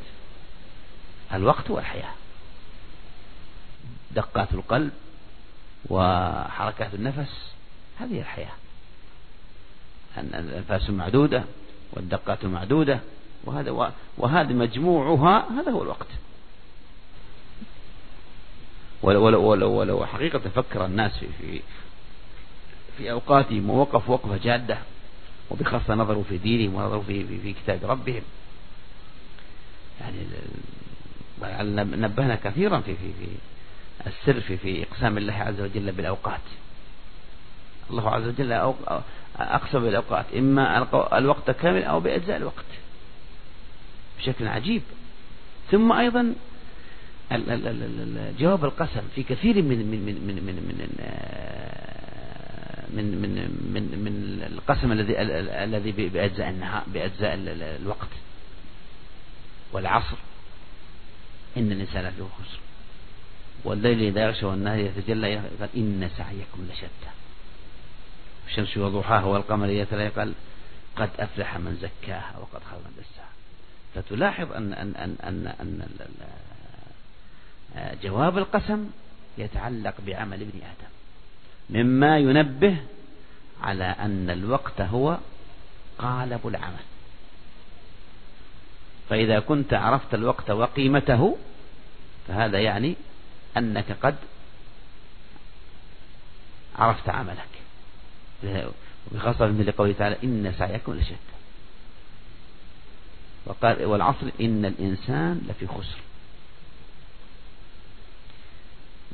الوقت 1.35 1.71
هو 1.71 1.79
الحياة. 1.79 2.13
دقات 4.11 4.53
القلب 4.53 4.91
وحركات 5.89 6.95
النفس 6.95 7.53
هذه 8.01 8.21
الحياة. 8.21 8.53
الأنفاس 10.19 10.91
معدودة 10.91 11.45
والدقات 11.93 12.45
معدودة 12.45 13.01
وهذا 13.45 13.93
وهذا 14.19 14.53
مجموعها 14.53 15.47
هذا 15.51 15.71
هو 15.71 15.83
الوقت. 15.83 16.07
ولو, 19.03 19.25
ولو, 19.25 19.43
ولو, 19.43 19.71
ولو 19.71 20.07
حقيقة 20.07 20.39
فكر 20.39 20.85
الناس 20.85 21.19
في, 21.19 21.27
في, 21.41 21.61
في 22.99 23.11
أوقاتهم 23.11 23.71
ووقفوا 23.71 24.15
وقفة 24.15 24.37
جادة 24.37 24.79
وبخاصة 25.51 25.95
نظروا 25.95 26.25
في 26.25 26.37
دينهم 26.37 26.75
ونظروا 26.75 27.03
في, 27.03 27.25
في, 27.25 27.39
في 27.39 27.53
كتاب 27.53 27.81
ربهم. 27.85 28.23
يعني 30.01 30.17
نبهنا 31.97 32.35
كثيرا 32.35 32.81
في, 32.81 32.95
في, 32.95 33.13
في 33.13 33.27
السر 34.07 34.41
في, 34.41 34.57
في 34.57 34.83
إقسام 34.83 35.19
الله 35.19 35.35
عز 35.35 35.61
وجل 35.61 35.93
بالأوقات. 35.93 36.41
الله 37.91 38.11
عز 38.11 38.27
وجل 38.27 38.53
أقسم 39.39 39.81
بالأوقات 39.81 40.27
إما 40.37 40.87
الوقت 41.19 41.51
كامل 41.51 41.85
أو 41.85 42.01
بأجزاء 42.01 42.37
الوقت 42.37 42.65
بشكل 44.19 44.49
عجيب. 44.49 44.83
ثم 45.71 45.93
أيضا 45.93 46.35
جواب 48.39 48.65
القسم 48.65 49.03
في 49.15 49.23
كثير 49.23 49.63
من 49.63 49.79
من 49.91 50.05
من 50.05 50.15
من 50.27 50.35
من 50.37 50.91
من 52.93 53.05
من 53.05 53.35
من, 53.75 54.05
من, 54.05 54.43
القسم 54.53 54.93
الذي 54.93 55.21
الذي 55.65 55.93
بأجزاء 55.93 56.49
النهار 56.49 56.83
بأجزاء 56.87 57.35
الوقت 57.83 58.09
والعصر 59.73 60.17
إن 61.57 61.73
الإنسان 61.73 62.11
فيه 62.11 62.23
خسر 62.23 62.59
والليل 63.65 64.03
إذا 64.03 64.23
يغشى 64.23 64.47
والنهار 64.47 64.79
يتجلى 64.79 65.37
قال 65.37 65.69
إن 65.77 66.11
سعيكم 66.17 66.69
لشتى 66.71 67.11
الشمس 68.49 68.77
وضحاها 68.77 69.25
والقمر 69.25 69.69
إذا 69.69 70.09
قال 70.09 70.33
قد 70.97 71.11
أفلح 71.19 71.57
من 71.57 71.79
زكاها 71.83 72.39
وقد 72.39 72.63
خاب 72.71 72.81
من 72.85 72.93
دساها 73.03 73.31
فتلاحظ 73.95 74.53
أن 74.53 74.73
أن 74.73 74.95
أن, 74.97 75.17
أن, 75.23 75.47
أن 75.61 75.89
جواب 77.77 78.39
القسم 78.39 78.91
يتعلق 79.39 79.95
بعمل 80.07 80.41
ابن 80.41 80.59
آدم. 80.59 80.91
مما 81.71 82.19
ينبه 82.19 82.77
على 83.63 83.85
أن 83.85 84.31
الوقت 84.31 84.81
هو 84.81 85.19
قالب 85.99 86.47
العمل. 86.47 86.85
فإذا 89.09 89.41
كنت 89.41 89.75
عرفت 89.75 90.15
الوقت 90.15 90.51
وقيمته 90.51 91.37
فهذا 92.29 92.59
يعني 92.61 92.95
أنك 93.57 93.97
قد 94.03 94.17
عرفت 96.79 97.09
عملك. 97.09 97.49
وبخاصة 99.13 99.47
من 99.47 99.65
لقوله 99.67 99.93
تعالى 99.93 100.17
إن 100.25 100.55
سعيكم 100.59 100.95
لشتى. 100.95 101.15
وقال 103.47 103.85
والعصر 103.85 104.27
إن 104.41 104.65
الإنسان 104.65 105.41
لفي 105.49 105.67
خسر. 105.67 105.99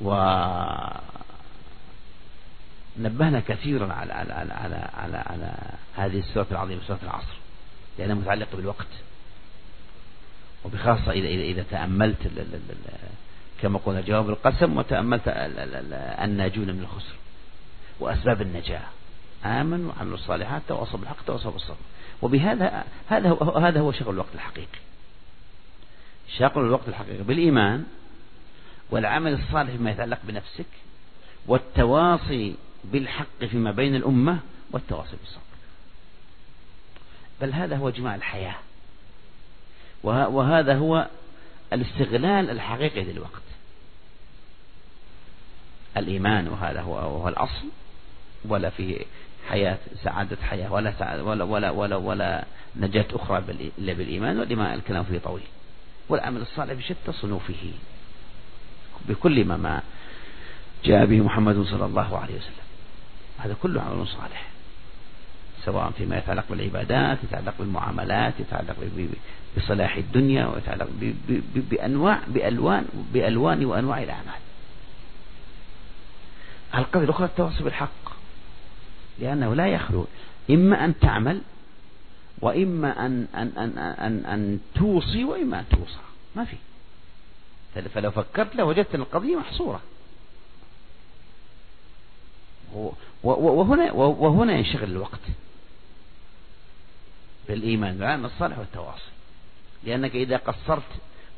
ونبهنا 0.00 1.00
كثيرا 3.40 3.92
على 3.92 4.12
على 4.12 4.32
على 4.32 4.52
على, 4.54 4.90
على, 4.94 5.16
على 5.16 5.54
هذه 5.96 6.18
السورة 6.18 6.46
العظيمة 6.50 6.80
سورة 6.87 6.98
العصر 7.02 7.37
لأنها 7.98 8.14
متعلقة 8.14 8.56
بالوقت. 8.56 8.87
وبخاصة 10.64 11.11
إذا 11.11 11.28
إذا 11.28 11.42
إذا 11.42 11.64
تأملت 11.70 12.30
كما 13.62 13.78
قلنا 13.78 14.00
جواب 14.00 14.30
القسم 14.30 14.76
وتأملت 14.76 15.22
الناجون 16.24 16.66
من 16.66 16.80
الخسر 16.82 17.14
وأسباب 18.00 18.42
النجاة. 18.42 18.82
آمنوا 19.44 19.92
وعملوا 19.92 20.14
الصالحات 20.14 20.62
تواصوا 20.68 20.98
بالحق 20.98 21.24
تواصوا 21.26 21.50
بالصبر 21.50 21.76
وبهذا 22.22 22.85
هذا 23.09 23.28
هو 23.28 23.59
هذا 23.59 23.80
هو 23.80 23.92
شغل 23.92 24.14
الوقت 24.14 24.35
الحقيقي. 24.35 24.78
شغل 26.38 26.64
الوقت 26.64 26.88
الحقيقي 26.88 27.22
بالإيمان 27.22 27.85
والعمل 28.90 29.33
الصالح 29.33 29.70
فيما 29.70 29.90
يتعلق 29.90 30.18
بنفسك 30.25 30.66
والتواصي 31.46 32.55
بالحق 32.85 33.44
فيما 33.51 33.70
بين 33.70 33.94
الأمة 33.94 34.38
والتواصي 34.72 35.16
بالصبر. 35.16 35.42
بل 37.40 37.53
هذا 37.53 37.77
هو 37.77 37.90
جماع 37.90 38.14
الحياة. 38.14 38.55
وهذا 40.03 40.75
هو 40.77 41.09
الاستغلال 41.72 42.51
الحقيقي 42.51 43.05
للوقت. 43.05 43.42
الإيمان 45.96 46.49
وهذا 46.49 46.81
هو, 46.81 46.99
هو 46.99 47.29
الأصل. 47.29 47.68
ولا 48.44 48.70
في 48.70 49.05
حياة 49.49 49.79
سعادة 50.03 50.37
حياة 50.42 50.72
ولا 50.72 50.92
سعادة 50.99 51.25
ولا 51.25 51.44
ولا 51.44 51.70
ولا 51.70 51.96
ولا 51.96 52.44
نجاة 52.77 53.07
أخرى 53.12 53.38
إلا 53.79 53.92
بالإيمان 53.92 54.38
والإيمان 54.38 54.75
الكلام 54.75 55.05
فيه 55.05 55.18
طويل. 55.18 55.46
والعمل 56.09 56.40
الصالح 56.40 56.72
بشتى 56.72 57.12
صنوفه. 57.12 57.72
بكل 59.09 59.44
ما 59.44 59.56
ما 59.56 59.82
جاء 60.85 61.06
به 61.06 61.20
محمد 61.20 61.62
صلى 61.62 61.85
الله 61.85 62.18
عليه 62.18 62.35
وسلم. 62.35 62.66
هذا 63.38 63.56
كله 63.62 63.82
عمل 63.82 64.06
صالح. 64.06 64.46
سواء 65.64 65.90
فيما 65.98 66.18
يتعلق 66.18 66.44
بالعبادات 66.50 67.18
يتعلق 67.24 67.54
بالمعاملات 67.59 68.35
يتعلق 68.40 68.76
بصلاح 69.56 69.96
الدنيا 69.96 70.46
ويتعلق 70.46 70.88
بأنواع 71.54 72.20
بألوان 72.28 72.85
بألوان 73.12 73.64
وأنواع 73.64 74.02
الأعمال. 74.02 74.40
القضية 76.74 77.04
الأخرى 77.04 77.26
التواصي 77.26 77.64
بالحق. 77.64 78.16
لأنه 79.18 79.54
لا 79.54 79.66
يخلو. 79.66 80.06
إما 80.50 80.85
أن 80.85 80.98
تعمل 80.98 81.40
وإما 82.40 83.06
أن 83.06 83.26
أن 83.35 83.52
أن 83.59 83.78
أن, 83.78 84.24
أن 84.26 84.59
توصي 84.74 85.24
وإما 85.24 85.61
أن 85.61 85.64
توصى. 85.70 85.98
ما 86.37 86.44
في. 86.44 86.56
فلو 87.82 88.10
فكرت 88.10 88.56
لوجدت 88.56 88.94
القضية 88.94 89.36
محصورة. 89.36 89.80
وهنا 93.22 93.92
وهنا 93.92 94.52
ينشغل 94.52 94.90
الوقت 94.90 95.20
بالإيمان 97.48 97.98
بالعمل 97.98 98.24
الصالح 98.24 98.58
والتواصي 98.58 99.10
لأنك 99.84 100.14
إذا 100.14 100.36
قصرت 100.36 100.82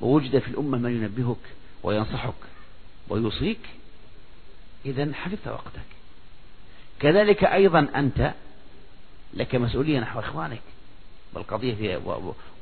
ووجد 0.01 0.39
في 0.39 0.49
الأمة 0.49 0.79
من 0.79 1.03
ينبهك 1.03 1.37
وينصحك 1.83 2.35
ويوصيك 3.09 3.61
إذا 4.87 5.15
حفظت 5.15 5.49
وقتك. 5.49 5.81
كذلك 7.01 7.45
أيضا 7.45 7.89
أنت 7.95 8.33
لك 9.35 9.55
مسؤولية 9.55 10.01
نحو 10.01 10.21
إخوانك 10.21 10.63
والقضية 11.35 11.75
في 11.75 12.01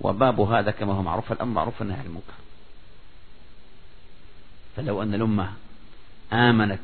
وباب 0.00 0.40
هذا 0.40 0.70
كما 0.70 0.92
هو 0.92 1.02
معروف 1.02 1.32
الأمر 1.32 1.52
معروف 1.52 1.82
النهي 1.82 1.98
عن 1.98 2.06
المنكر. 2.06 2.45
فلو 4.76 5.02
أن 5.02 5.14
الأمة 5.14 5.52
آمنت 6.32 6.80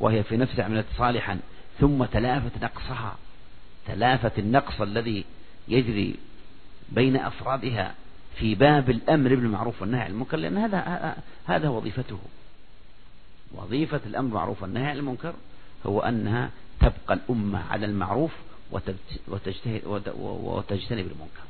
وهي 0.00 0.22
في 0.22 0.36
نفسها 0.36 0.64
عملت 0.64 0.86
صالحا 0.98 1.38
ثم 1.80 2.04
تلافت 2.04 2.62
نقصها 2.62 3.16
تلافت 3.86 4.38
النقص 4.38 4.80
الذي 4.80 5.24
يجري 5.68 6.16
بين 6.88 7.16
أفرادها 7.16 7.94
في 8.36 8.54
باب 8.54 8.90
الأمر 8.90 9.34
بالمعروف 9.34 9.82
والنهي 9.82 10.00
عن 10.00 10.10
المنكر 10.10 10.36
لأن 10.36 10.56
هذا 10.56 11.16
هذا 11.46 11.68
وظيفته. 11.68 12.18
وظيفة 13.52 14.00
الأمر 14.06 14.28
بالمعروف 14.28 14.62
والنهي 14.62 14.86
عن 14.86 14.96
المنكر 14.96 15.34
هو 15.86 16.00
أنها 16.00 16.50
تبقى 16.80 17.14
الأمة 17.14 17.62
على 17.70 17.86
المعروف 17.86 18.32
وتجتنب 19.26 19.86
المنكر. 20.90 21.44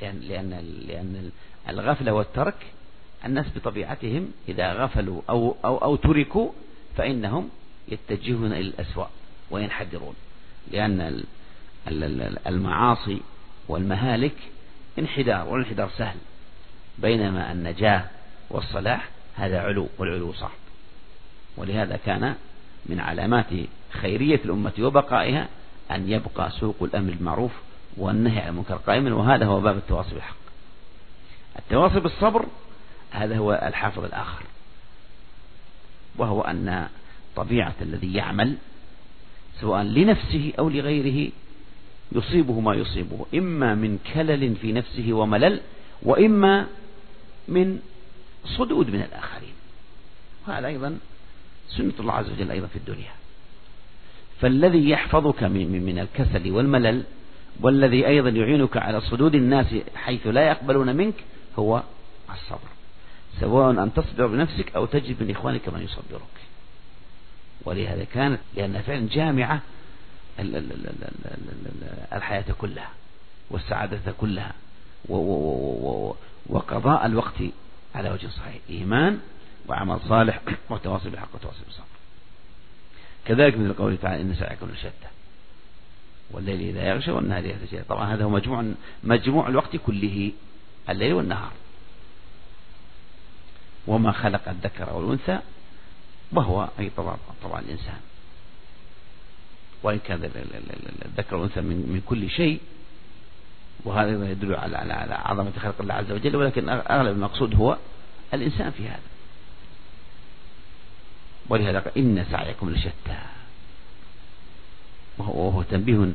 لأن 0.00 0.20
لأن 0.20 0.50
لأن 0.86 1.30
الغفلة 1.68 2.12
والترك 2.12 2.66
الناس 3.24 3.46
بطبيعتهم 3.56 4.32
إذا 4.48 4.72
غفلوا 4.72 5.22
أو 5.30 5.56
أو 5.64 5.76
أو 5.76 5.96
تركوا 5.96 6.50
فإنهم 6.96 7.48
يتجهون 7.88 8.52
إلى 8.52 8.60
الأسواء 8.60 9.10
وينحدرون. 9.50 10.14
لأن 10.72 11.24
المعاصي 12.46 13.20
والمهالك 13.68 14.36
انحدار 14.98 15.48
والانحدار 15.48 15.90
سهل. 15.98 16.16
بينما 16.98 17.52
النجاة 17.52 18.04
والصلاح 18.50 19.08
هذا 19.36 19.60
علو 19.60 19.88
والعلو 19.98 20.32
صعب. 20.32 20.50
ولهذا 21.56 21.96
كان 21.96 22.34
من 22.86 23.00
علامات 23.00 23.46
خيرية 23.90 24.40
الأمة 24.44 24.72
وبقائها 24.80 25.48
أن 25.90 26.10
يبقى 26.10 26.50
سوق 26.50 26.76
الأمر 26.82 27.10
بالمعروف 27.10 27.52
والنهي 27.96 28.40
عن 28.40 28.48
المنكر 28.48 28.74
قائما 28.74 29.14
وهذا 29.14 29.46
هو 29.46 29.60
باب 29.60 29.76
التواصي 29.76 30.14
بالحق. 30.14 30.36
التواصي 31.58 32.00
بالصبر 32.00 32.46
هذا 33.10 33.38
هو 33.38 33.52
الحافظ 33.52 34.04
الآخر 34.04 34.42
وهو 36.16 36.40
أن 36.40 36.88
طبيعة 37.36 37.74
الذي 37.82 38.14
يعمل 38.14 38.56
سواء 39.60 39.82
لنفسه 39.82 40.52
أو 40.58 40.68
لغيره 40.68 41.32
يصيبه 42.12 42.60
ما 42.60 42.74
يصيبه 42.74 43.26
إما 43.34 43.74
من 43.74 43.98
كلل 44.14 44.56
في 44.56 44.72
نفسه 44.72 45.12
وملل 45.12 45.60
وإما 46.02 46.66
من 47.48 47.80
صدود 48.44 48.90
من 48.90 49.02
الآخرين. 49.02 49.52
وهذا 50.48 50.66
أيضا 50.66 50.98
سنة 51.68 51.92
الله 52.00 52.12
عز 52.12 52.30
وجل 52.30 52.50
أيضا 52.50 52.66
في 52.66 52.76
الدنيا. 52.76 53.12
فالذي 54.40 54.90
يحفظك 54.90 55.42
من 55.42 55.98
الكسل 55.98 56.50
والملل 56.50 57.02
والذي 57.60 58.06
أيضا 58.06 58.28
يعينك 58.28 58.76
على 58.76 59.00
صدود 59.00 59.34
الناس 59.34 59.66
حيث 59.94 60.26
لا 60.26 60.48
يقبلون 60.48 60.96
منك 60.96 61.14
هو 61.58 61.82
الصبر. 62.32 62.79
سواء 63.40 63.70
أن 63.70 63.94
تصبر 63.94 64.26
بنفسك 64.26 64.74
أو 64.76 64.86
تجد 64.86 65.22
من 65.22 65.30
إخوانك 65.30 65.68
من 65.68 65.82
يصبرك. 65.82 66.40
ولهذا 67.64 68.04
كانت 68.04 68.40
لأنها 68.56 68.82
فعلا 68.82 69.08
جامعة 69.08 69.60
الحياة 72.12 72.44
كلها 72.58 72.90
والسعادة 73.50 74.12
كلها 74.18 74.52
وقضاء 76.48 77.06
الوقت 77.06 77.42
على 77.94 78.10
وجه 78.10 78.28
صحيح. 78.28 78.58
إيمان 78.70 79.20
وعمل 79.68 80.00
صالح 80.08 80.40
وتواصل 80.70 81.10
بالحق 81.10 81.34
وتواصل 81.34 81.64
بالصبر. 81.66 81.84
كذلك 83.24 83.58
مثل 83.58 83.72
قوله 83.72 83.96
تعالى 84.02 84.22
إن 84.22 84.34
سعيكم 84.34 84.70
لشتى. 84.70 85.08
والليل 86.30 86.60
إذا 86.60 86.88
يغشى 86.88 87.10
والنهار 87.10 87.44
إذا 87.44 87.84
طبعا 87.88 88.14
هذا 88.14 88.24
هو 88.24 88.30
مجموع 88.30 88.64
مجموع 89.04 89.48
الوقت 89.48 89.76
كله 89.76 90.32
الليل 90.88 91.12
والنهار. 91.12 91.52
وما 93.86 94.12
خلق 94.12 94.48
الذكر 94.48 94.92
والأنثى 94.92 95.38
وهو 96.32 96.68
أي 96.78 96.90
طبعا, 96.96 97.16
طبعا 97.42 97.60
الإنسان. 97.60 98.00
وإن 99.82 99.98
كان 99.98 100.30
الذكر 101.04 101.36
والأنثى 101.36 101.60
من, 101.60 101.76
من 101.76 102.02
كل 102.06 102.30
شيء 102.30 102.60
وهذا 103.84 104.30
يدل 104.30 104.54
على 104.54 104.76
على 104.76 104.92
على 104.92 105.14
عظمة 105.14 105.52
خلق 105.62 105.74
الله 105.80 105.94
عز 105.94 106.12
وجل 106.12 106.36
ولكن 106.36 106.68
أغلب 106.68 107.16
المقصود 107.16 107.54
هو 107.54 107.76
الإنسان 108.34 108.70
في 108.70 108.88
هذا. 108.88 109.00
ولهذا 111.48 111.92
إن 111.96 112.26
سعيكم 112.30 112.70
لشتى. 112.70 113.18
وهو 115.18 115.62
تنبيه 115.62 116.12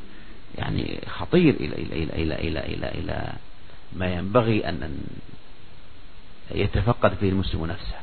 يعني 0.57 1.01
خطير 1.07 1.53
إلى 1.53 1.75
إلى 1.75 2.03
إلى 2.03 2.13
إلى 2.13 2.35
إلى 2.35 2.59
إلى, 2.59 2.89
إلى 2.89 3.33
ما 3.93 4.13
ينبغي 4.13 4.69
أن 4.69 4.99
يتفقد 6.51 7.13
فيه 7.13 7.29
المسلم 7.29 7.65
نفسه. 7.65 7.99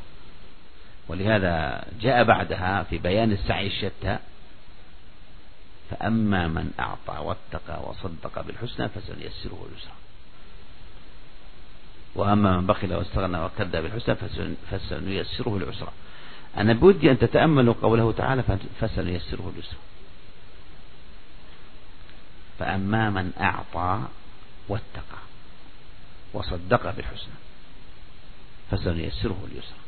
ولهذا 1.09 1.85
جاء 2.01 2.25
بعدها 2.25 2.83
في 2.83 2.99
بيان 2.99 3.33
السعي 3.33 3.67
الشتى 3.67 4.19
فأما 5.91 6.49
من 6.49 6.73
أعطى 6.81 7.19
واتقى 7.19 7.83
وصدق 7.83 8.41
بالحسنى 8.41 8.89
فسنيسره 8.89 9.67
اليسرى. 9.71 9.95
وأما 12.15 12.61
من 12.61 12.67
بخل 12.67 12.95
واستغنى 12.95 13.45
وكذب 13.45 13.77
بالحسنى 13.77 14.17
فسنيسره 14.71 15.57
العسرى. 15.57 15.93
أنا 16.57 16.73
بودي 16.73 17.11
أن 17.11 17.19
تتأملوا 17.19 17.75
قوله 17.83 18.13
تعالى 18.13 18.43
فسنيسره 18.81 19.53
اليسرى. 19.55 19.79
فأما 22.59 23.11
من 23.11 23.33
أعطى 23.41 24.03
واتقى 24.69 25.19
وصدق 26.33 26.91
بالحسنى 26.91 27.35
فسنيسره 28.73 29.47
اليسرى 29.53 29.79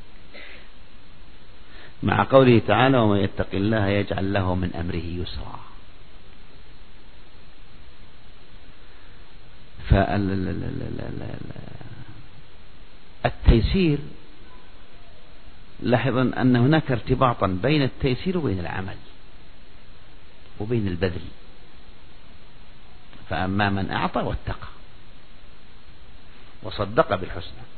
مع 2.03 2.27
قوله 2.31 2.59
تعالى 2.67 2.99
ومن 2.99 3.19
يتق 3.19 3.49
الله 3.55 3.87
يجعل 3.87 4.33
له 4.33 4.55
من 4.55 4.75
أمره 4.75 5.23
يسرا 5.23 5.61
فالتيسير 13.23 13.99
لاحظا 15.81 16.23
أن 16.23 16.57
هناك 16.57 16.91
ارتباطا 16.91 17.47
بين 17.47 17.83
التيسير 17.83 18.39
وبين 18.39 18.59
العمل 18.61 18.97
وبين 20.61 20.89
البذل. 20.89 21.25
فأما 23.31 23.71
من 23.71 23.91
أعطى 23.91 24.21
واتقى 24.21 24.69
وصدق 26.63 27.15
بالحسنى. 27.15 27.74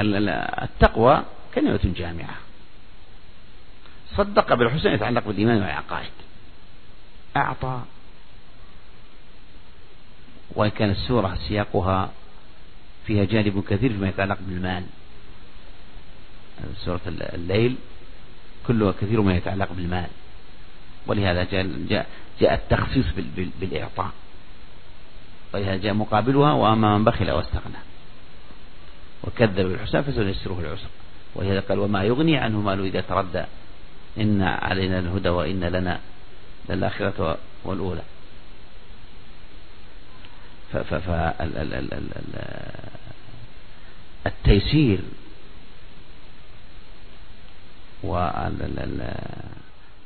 التقوى 0.00 1.24
كلمة 1.54 1.80
جامعة. 1.96 2.36
صدق 4.16 4.54
بالحسنى 4.54 4.92
يتعلق 4.92 5.26
بالإيمان 5.26 5.56
والعقائد. 5.56 6.10
أعطى. 7.36 7.82
وإن 10.50 10.70
كانت 10.70 10.96
السورة 10.96 11.38
سياقها 11.48 12.10
فيها 13.06 13.24
جانب 13.24 13.64
كثير 13.68 13.92
فيما 13.92 14.08
يتعلق 14.08 14.38
بالمال. 14.40 14.84
سورة 16.76 17.00
الليل 17.08 17.76
كلها 18.66 18.92
كثير 18.92 19.20
ما 19.20 19.34
يتعلق 19.34 19.72
بالمال. 19.72 20.08
ولهذا 21.06 21.44
جاء, 21.44 21.66
جاء, 21.88 22.06
جاء 22.40 22.54
التخصيص 22.54 23.06
بالإعطاء. 23.60 24.10
ولهذا 25.54 25.76
جاء 25.76 25.94
مقابلها 25.94 26.52
وأما 26.52 26.98
من 26.98 27.04
بخل 27.04 27.30
واستغنى. 27.30 27.93
وكذب 29.26 29.66
بالحسنى 29.68 30.02
فسنيسره 30.02 30.60
العسر. 30.60 30.88
ولهذا 31.34 31.60
قال 31.60 31.78
وما 31.78 32.04
يغني 32.04 32.36
عنه 32.36 32.60
ماله 32.60 32.84
إذا 32.84 33.00
تردى. 33.00 33.44
إن 34.18 34.42
علينا 34.42 34.98
الهدى 34.98 35.28
وإن 35.28 35.64
لنا 35.64 36.00
للآخرة 36.68 37.38
والأولى. 37.64 38.02
فالتيسير 44.24 44.98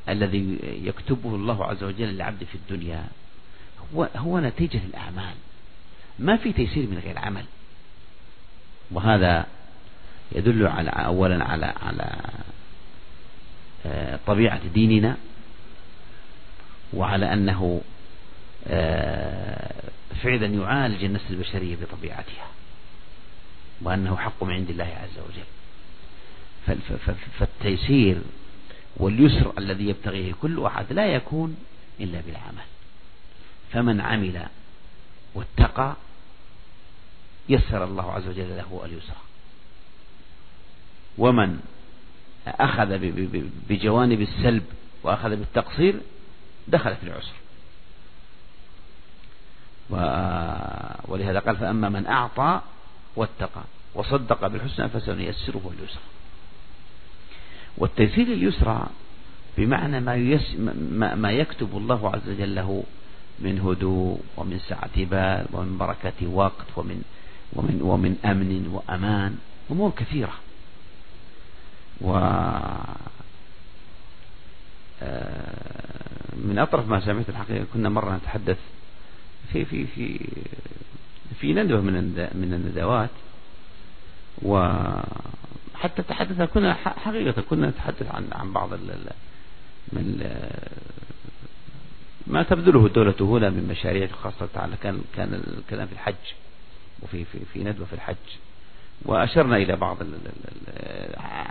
الذي 0.08 0.58
يكتبه 0.62 1.34
الله 1.34 1.64
عز 1.64 1.84
وجل 1.84 2.04
للعبد 2.04 2.44
في 2.44 2.54
الدنيا 2.54 3.04
هو 3.94 4.08
هو 4.16 4.40
نتيجة 4.40 4.80
الأعمال 4.84 5.34
ما 6.18 6.36
في 6.36 6.52
تيسير 6.52 6.86
من 6.86 6.98
غير 7.04 7.18
عمل. 7.18 7.44
وهذا 8.90 9.46
يدل 10.32 10.66
على 10.66 10.90
أولا 10.90 11.44
على 11.44 11.74
على 11.82 12.20
آه، 13.86 14.18
طبيعة 14.26 14.60
ديننا 14.74 15.16
وعلى 16.92 17.32
أنه 17.32 17.80
آه، 18.66 19.72
فعلا 20.22 20.46
يعالج 20.46 21.04
النفس 21.04 21.24
البشرية 21.30 21.76
بطبيعتها 21.76 22.46
وأنه 23.82 24.16
حق 24.16 24.44
من 24.44 24.54
عند 24.54 24.70
الله 24.70 24.84
عز 25.02 25.18
وجل. 25.28 25.44
فالتيسير 27.38 28.22
واليسر 28.96 29.52
الذي 29.58 29.88
يبتغيه 29.88 30.32
كل 30.42 30.64
أحد 30.64 30.92
لا 30.92 31.06
يكون 31.06 31.56
إلا 32.00 32.20
بالعمل. 32.26 32.64
فمن 33.72 34.00
عمل 34.00 34.46
واتقى 35.34 35.96
يسر 37.48 37.84
الله 37.84 38.12
عز 38.12 38.28
وجل 38.28 38.56
له 38.56 38.80
اليسر 38.84 39.16
ومن 41.18 41.60
أخذ 42.46 42.98
بجوانب 43.68 44.20
السلب 44.20 44.64
وأخذ 45.02 45.30
بالتقصير 45.30 46.00
دخل 46.68 46.96
في 46.96 47.02
العسر. 47.02 47.32
ولهذا 51.08 51.38
قال 51.38 51.56
فأما 51.56 51.88
من 51.88 52.06
أعطى 52.06 52.60
واتقى 53.16 53.62
وصدق 53.94 54.46
بالحسنى 54.46 54.88
فسنيسره 54.88 55.72
اليسر 55.78 56.00
والتيسير 57.78 58.26
اليسرى 58.26 58.86
بمعنى 59.58 60.00
ما, 60.00 60.14
يس 60.14 60.54
ما 61.16 61.32
يكتب 61.32 61.76
الله 61.76 62.10
عز 62.14 62.28
وجل 62.28 62.54
له 62.54 62.84
من 63.38 63.60
هدوء 63.60 64.20
ومن 64.36 64.58
سعة 64.58 65.04
بال 65.04 65.46
ومن 65.52 65.78
بركة 65.78 66.26
وقت 66.26 66.66
ومن 66.76 67.02
ومن 67.52 67.82
ومن 67.82 68.16
أمن 68.24 68.68
وأمان 68.72 69.38
أمور 69.70 69.90
كثيرة. 69.90 70.34
و 72.00 72.16
آه، 75.02 75.76
من 76.36 76.58
أطرف 76.58 76.88
ما 76.88 77.00
سمعت 77.00 77.28
الحقيقة 77.28 77.66
كنا 77.72 77.88
مرة 77.88 78.16
نتحدث 78.16 78.58
في 79.52 79.64
في 79.64 79.86
في 79.86 80.20
في 81.40 81.54
ندوة 81.54 81.80
من 81.80 81.94
من 82.34 82.54
الندوات. 82.54 83.10
وحتى 84.42 86.02
تحدث 86.08 86.42
كنا 86.42 86.74
حقيقة 86.74 87.42
كنا 87.42 87.68
نتحدث 87.68 88.14
عن 88.14 88.28
عن 88.32 88.52
بعض 88.52 88.72
من 89.92 90.28
ما 92.26 92.42
تبذله 92.42 92.86
الدولة 92.86 93.14
هنا 93.20 93.50
من 93.50 93.68
مشاريع 93.68 94.06
خاصة 94.06 94.48
تعالى 94.54 94.76
كان 94.82 95.00
كان 95.16 95.42
الكلام 95.58 95.86
في 95.86 95.92
الحج. 95.92 96.14
وفي 97.02 97.24
في 97.24 97.38
في 97.52 97.64
ندوة 97.64 97.86
في 97.86 97.92
الحج. 97.92 98.16
وأشرنا 99.02 99.56
إلى 99.56 99.76
بعض 99.76 99.96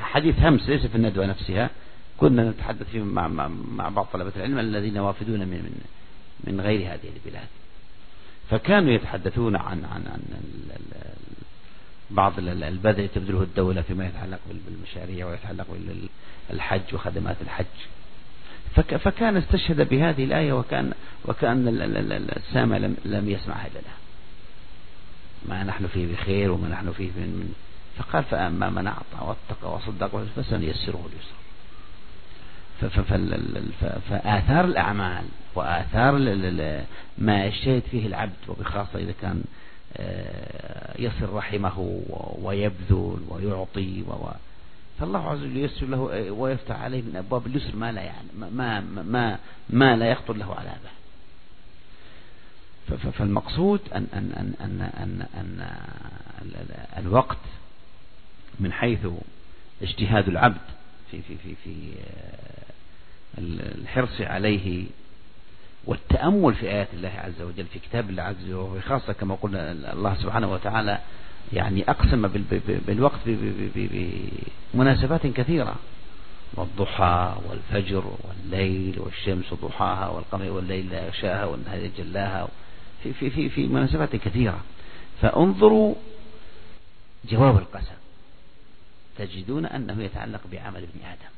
حديث 0.01 0.39
همس 0.39 0.69
ليس 0.69 0.85
في 0.85 0.95
الندوة 0.95 1.25
نفسها. 1.25 1.69
كنا 2.17 2.49
نتحدث 2.49 2.89
فيه 2.91 3.03
مع, 3.03 3.27
مع, 3.27 3.89
بعض 3.89 4.07
طلبة 4.13 4.31
العلم 4.35 4.59
الذين 4.59 4.97
وافدون 4.97 5.39
من 5.39 5.47
من 5.47 5.81
من 6.43 6.61
غير 6.61 6.79
هذه 6.79 7.09
البلاد. 7.15 7.47
فكانوا 8.49 8.91
يتحدثون 8.91 9.55
عن 9.55 9.85
عن 9.85 10.03
عن 10.07 10.21
بعض 12.11 12.33
البذل 12.39 13.07
تبذله 13.07 13.41
الدولة 13.41 13.81
فيما 13.81 14.07
يتعلق 14.07 14.39
بالمشاريع 14.65 15.27
ويتعلق 15.27 15.67
بالحج 16.49 16.93
وخدمات 16.93 17.35
الحج. 17.41 17.65
فكان 18.75 19.37
استشهد 19.37 19.89
بهذه 19.89 20.23
الآية 20.23 20.53
وكان 20.53 20.91
وكأن 21.25 21.67
السامع 22.37 22.77
لم, 22.77 22.97
لم 23.05 23.29
يسمعها 23.29 23.67
إلا 23.67 23.81
ما 25.49 25.63
نحن 25.63 25.87
فيه 25.87 26.13
بخير 26.13 26.51
وما 26.51 26.67
نحن 26.67 26.91
فيه 26.91 27.07
من 27.07 27.53
فقال 27.97 28.23
فأما 28.23 28.69
من 28.69 28.87
أعطى 28.87 29.17
واتقى 29.21 29.73
وصدق 29.73 30.25
فسنيسره 30.35 31.09
اليسر. 31.09 31.37
فآثار 34.09 34.65
الأعمال 34.65 35.23
وآثار 35.55 36.13
ما 37.17 37.45
يجتهد 37.45 37.83
فيه 37.91 38.07
العبد 38.07 38.33
وبخاصة 38.47 38.99
إذا 38.99 39.13
كان 39.21 39.43
آه، 39.97 41.01
يصل 41.01 41.29
رحمه 41.33 42.01
ويبذل 42.41 43.19
ويعطي 43.29 44.03
فالله 44.99 45.29
عز 45.29 45.41
وجل 45.41 45.57
ييسر 45.57 45.85
له 45.85 46.09
آه، 46.13 46.31
ويفتح 46.31 46.81
عليه 46.81 47.01
من 47.01 47.15
أبواب 47.15 47.47
اليسر 47.47 47.75
ما 47.75 47.91
لا 47.91 48.01
يعني 48.01 48.27
ما 48.51 48.79
ما 48.79 49.39
ما 49.69 49.95
لا 49.95 50.11
يخطر 50.11 50.33
له 50.33 50.55
على 50.55 50.69
بال 50.69 50.96
فالمقصود 52.87 53.81
أن 53.95 54.07
أن 54.13 54.31
أن 54.37 54.53
أن 54.61 54.81
أن, 54.81 55.27
أن 55.35 56.65
الوقت 56.97 57.37
من 58.59 58.73
حيث 58.73 59.07
اجتهاد 59.81 60.27
العبد 60.27 60.61
في 61.11 61.21
في 61.21 61.37
في 61.37 61.55
في 61.63 61.91
آه، 62.01 63.41
الحرص 63.81 64.21
عليه 64.21 64.85
والتأمل 65.85 66.55
في 66.55 66.69
آيات 66.69 66.87
الله 66.93 67.11
عز 67.17 67.41
وجل 67.41 67.65
في 67.65 67.79
كتاب 67.79 68.09
الله 68.09 68.23
عز 68.23 68.35
وجل 68.43 68.77
وخاصة 68.77 69.13
كما 69.13 69.35
قلنا 69.35 69.71
الله 69.71 70.15
سبحانه 70.15 70.51
وتعالى 70.51 70.99
يعني 71.53 71.89
أقسم 71.89 72.27
بالوقت 72.87 73.19
بمناسبات 74.73 75.27
كثيرة 75.27 75.75
والضحى 76.53 77.35
والفجر 77.49 78.03
والليل 78.23 78.99
والشمس 78.99 79.53
ضحاها 79.53 80.07
والقمر 80.07 80.51
والليل 80.51 80.89
لا 80.89 81.05
يغشاها 81.05 81.45
والنهار 81.45 81.89
جلاها 81.97 82.47
في, 83.03 83.13
في, 83.13 83.29
في, 83.29 83.49
في 83.49 83.67
مناسبات 83.67 84.15
كثيرة. 84.15 84.59
فانظروا 85.21 85.95
جواب 87.25 87.57
القسم. 87.57 87.95
تجدون 89.17 89.65
أنه 89.65 90.03
يتعلق 90.03 90.41
بعمل 90.51 90.83
ابن 90.83 91.05
آدم. 91.05 91.31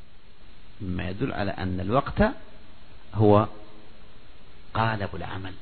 مما 0.82 1.10
يدل 1.10 1.34
على 1.34 1.52
أن 1.52 1.80
الوقت 1.80 2.22
هو 3.16 3.48
قالب 4.74 5.10
العمل. 5.14 5.54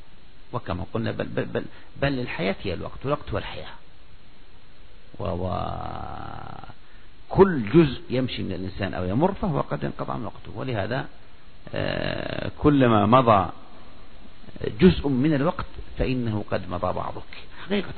وكما 0.54 0.86
قلنا 0.94 1.12
بل, 1.12 1.26
بل, 1.26 1.46
بل, 1.46 1.66
بل 2.02 2.20
الحياة 2.20 2.56
هي 2.64 2.74
الوقت 2.74 3.06
الوقت 3.06 3.34
والحياة 3.34 3.70
وكل 5.20 6.50
جزء 7.70 8.02
يمشي 8.10 8.44
من 8.44 8.52
الإنسان 8.52 8.94
أو 8.94 9.06
يمر 9.06 9.34
فهو 9.34 9.62
قد 9.62 9.86
انقطع 9.86 10.18
من 10.18 10.26
وقته. 10.26 10.52
ولهذا 10.56 11.08
آه، 11.74 12.52
كلما 12.58 13.06
مضى 13.06 13.50
جزء 14.80 15.08
من 15.08 15.34
الوقت 15.34 15.66
فإنه 15.98 16.46
قد 16.52 16.70
مضى 16.70 16.94
بعضك. 16.94 17.34
حقيقة 17.66 17.94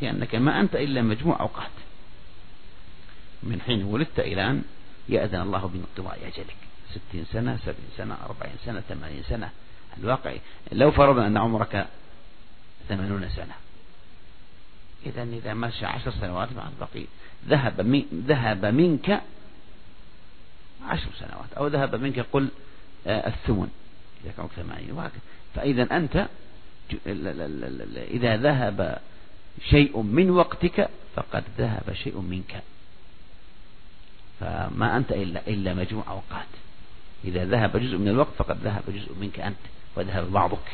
لأنك 0.00 0.34
ما 0.34 0.60
أنت 0.60 0.76
إلا 0.76 1.02
مجموع 1.02 1.40
أوقات. 1.40 1.70
من 3.42 3.60
حين 3.60 3.84
ولدت 3.84 4.20
إلى 4.20 4.50
أن 4.50 4.62
يأذن 5.08 5.40
الله 5.40 5.66
بانقضاء 5.66 6.18
أجلك 6.26 6.56
ستين 6.90 7.24
سنة 7.32 7.56
سبعين 7.56 7.90
سنة 7.96 8.16
أربعين 8.24 8.54
سنة 8.64 8.80
ثمانين 8.80 9.22
سنة. 9.22 9.50
الواقع 9.98 10.34
لو 10.72 10.90
فرضنا 10.90 11.26
أن 11.26 11.36
عمرك 11.36 11.86
ثمانون 12.88 13.28
سنة. 13.28 13.54
إذا 15.06 15.22
إذا 15.22 15.54
مشى 15.54 15.86
عشر 15.86 16.10
سنوات 16.10 16.48
مع 16.52 16.68
البقي 16.68 17.06
ذهب 17.48 17.80
من 17.80 18.24
ذهب 18.28 18.64
منك 18.64 19.22
عشر 20.86 21.08
سنوات. 21.18 21.52
أو 21.56 21.66
ذهب 21.66 21.94
منك 21.94 22.26
قل 22.32 22.48
آه، 23.06 23.28
الثمن. 23.28 23.70
إذا 24.24 24.32
كانوا 24.36 24.50
ثمانين 24.56 25.10
فإذا 25.54 25.96
أنت 25.96 26.26
إذا 28.10 28.36
ذهب 28.36 28.98
شيء 29.70 30.02
من 30.02 30.30
وقتك 30.30 30.88
فقد 31.16 31.44
ذهب 31.58 31.92
شيء 31.92 32.20
منك. 32.20 32.62
فما 34.40 34.96
أنت 34.96 35.12
إلا 35.12 35.40
إلا 35.46 35.74
مجموع 35.74 36.04
أوقات. 36.08 36.46
إذا 37.24 37.44
ذهب 37.44 37.76
جزء 37.76 37.96
من 37.96 38.08
الوقت 38.08 38.32
فقد 38.38 38.58
ذهب 38.64 38.82
جزء 38.88 39.14
منك 39.20 39.40
أنت 39.40 39.64
وذهب 39.96 40.32
بعضك. 40.32 40.68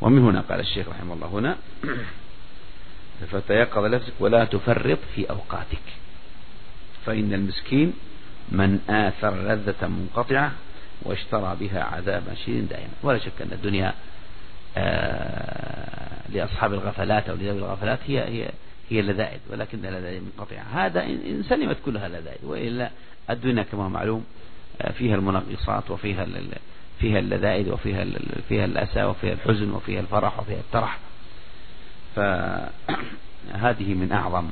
ومن 0.00 0.22
هنا 0.22 0.40
قال 0.40 0.60
الشيخ 0.60 0.88
رحمه 0.88 1.14
الله 1.14 1.26
هنا 1.26 1.56
فتيقظ 3.30 3.84
نفسك 3.84 4.12
ولا 4.20 4.44
تفرط 4.44 4.98
في 5.14 5.30
أوقاتك. 5.30 5.82
فإن 7.06 7.34
المسكين 7.34 7.92
من 8.48 8.80
آثر 8.88 9.34
لذة 9.42 9.88
منقطعة 9.88 10.52
واشترى 11.02 11.56
بها 11.60 11.82
عذابا 11.82 12.34
شديدا 12.34 12.66
دائما. 12.66 12.92
ولا 13.02 13.18
شك 13.18 13.42
أن 13.42 13.52
الدنيا 13.52 13.94
آه 14.76 16.04
لأصحاب 16.28 16.72
الغفلات 16.72 17.28
أو 17.28 17.34
لذوي 17.36 17.58
الغفلات 17.58 17.98
هي 18.06 18.20
هي 18.20 18.50
هي 18.90 19.00
اللذائذ 19.00 19.38
ولكن 19.50 19.86
اللذائذ 19.86 20.20
منقطعة. 20.20 20.62
هذا 20.72 21.02
إن 21.04 21.44
سلمت 21.48 21.76
كلها 21.84 22.06
اللذائذ 22.06 22.46
وإلا 22.46 22.90
الدنيا 23.30 23.62
كما 23.62 23.88
معلوم 23.88 24.24
آه، 24.82 24.92
فيها 24.92 25.14
المنغصات 25.14 25.90
وفيها 25.90 26.26
فيها 27.00 27.18
اللذائذ 27.18 27.72
وفيها 27.72 28.06
فيها 28.48 28.64
الأسى 28.64 29.04
وفيها 29.04 29.32
الحزن 29.32 29.70
وفيها 29.70 30.00
الفرح 30.00 30.40
وفيها 30.40 30.60
الترح. 30.60 30.98
فهذه 32.16 33.94
من 34.02 34.12
أعظم 34.12 34.48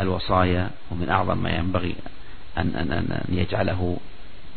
الوصايا 0.00 0.70
ومن 0.90 1.08
أعظم 1.08 1.38
ما 1.38 1.50
ينبغي 1.50 1.94
أن, 2.58 2.74
أن, 2.76 2.92
أن 2.92 3.24
يجعله 3.28 3.96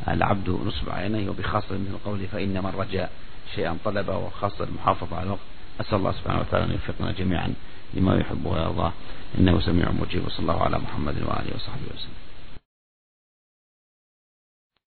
العبد 0.07 0.49
نصب 0.49 0.89
عينيه 0.89 1.29
وبخاصة 1.29 1.75
من 1.75 1.87
القول 1.93 2.27
فإنما 2.27 2.69
الرجاء 2.69 3.11
شيئا 3.55 3.77
طلبه 3.85 4.17
وخاصة 4.17 4.63
المحافظة 4.63 5.15
على 5.15 5.25
الوقت. 5.25 5.39
أسأل 5.81 5.97
الله 5.97 6.11
سبحانه 6.11 6.39
وتعالى 6.39 6.65
أن 6.65 6.71
يوفقنا 6.71 7.11
جميعا 7.11 7.53
لما 7.93 8.15
يحب 8.15 8.45
ويرضاه. 8.45 8.91
إنه 9.37 9.59
سميع 9.59 9.91
مجيب. 9.91 10.25
وصلى 10.25 10.39
الله 10.39 10.63
على 10.63 10.79
محمد 10.79 11.15
وآله 11.17 11.55
وصحبه 11.55 11.85
وسلم. 11.95 12.22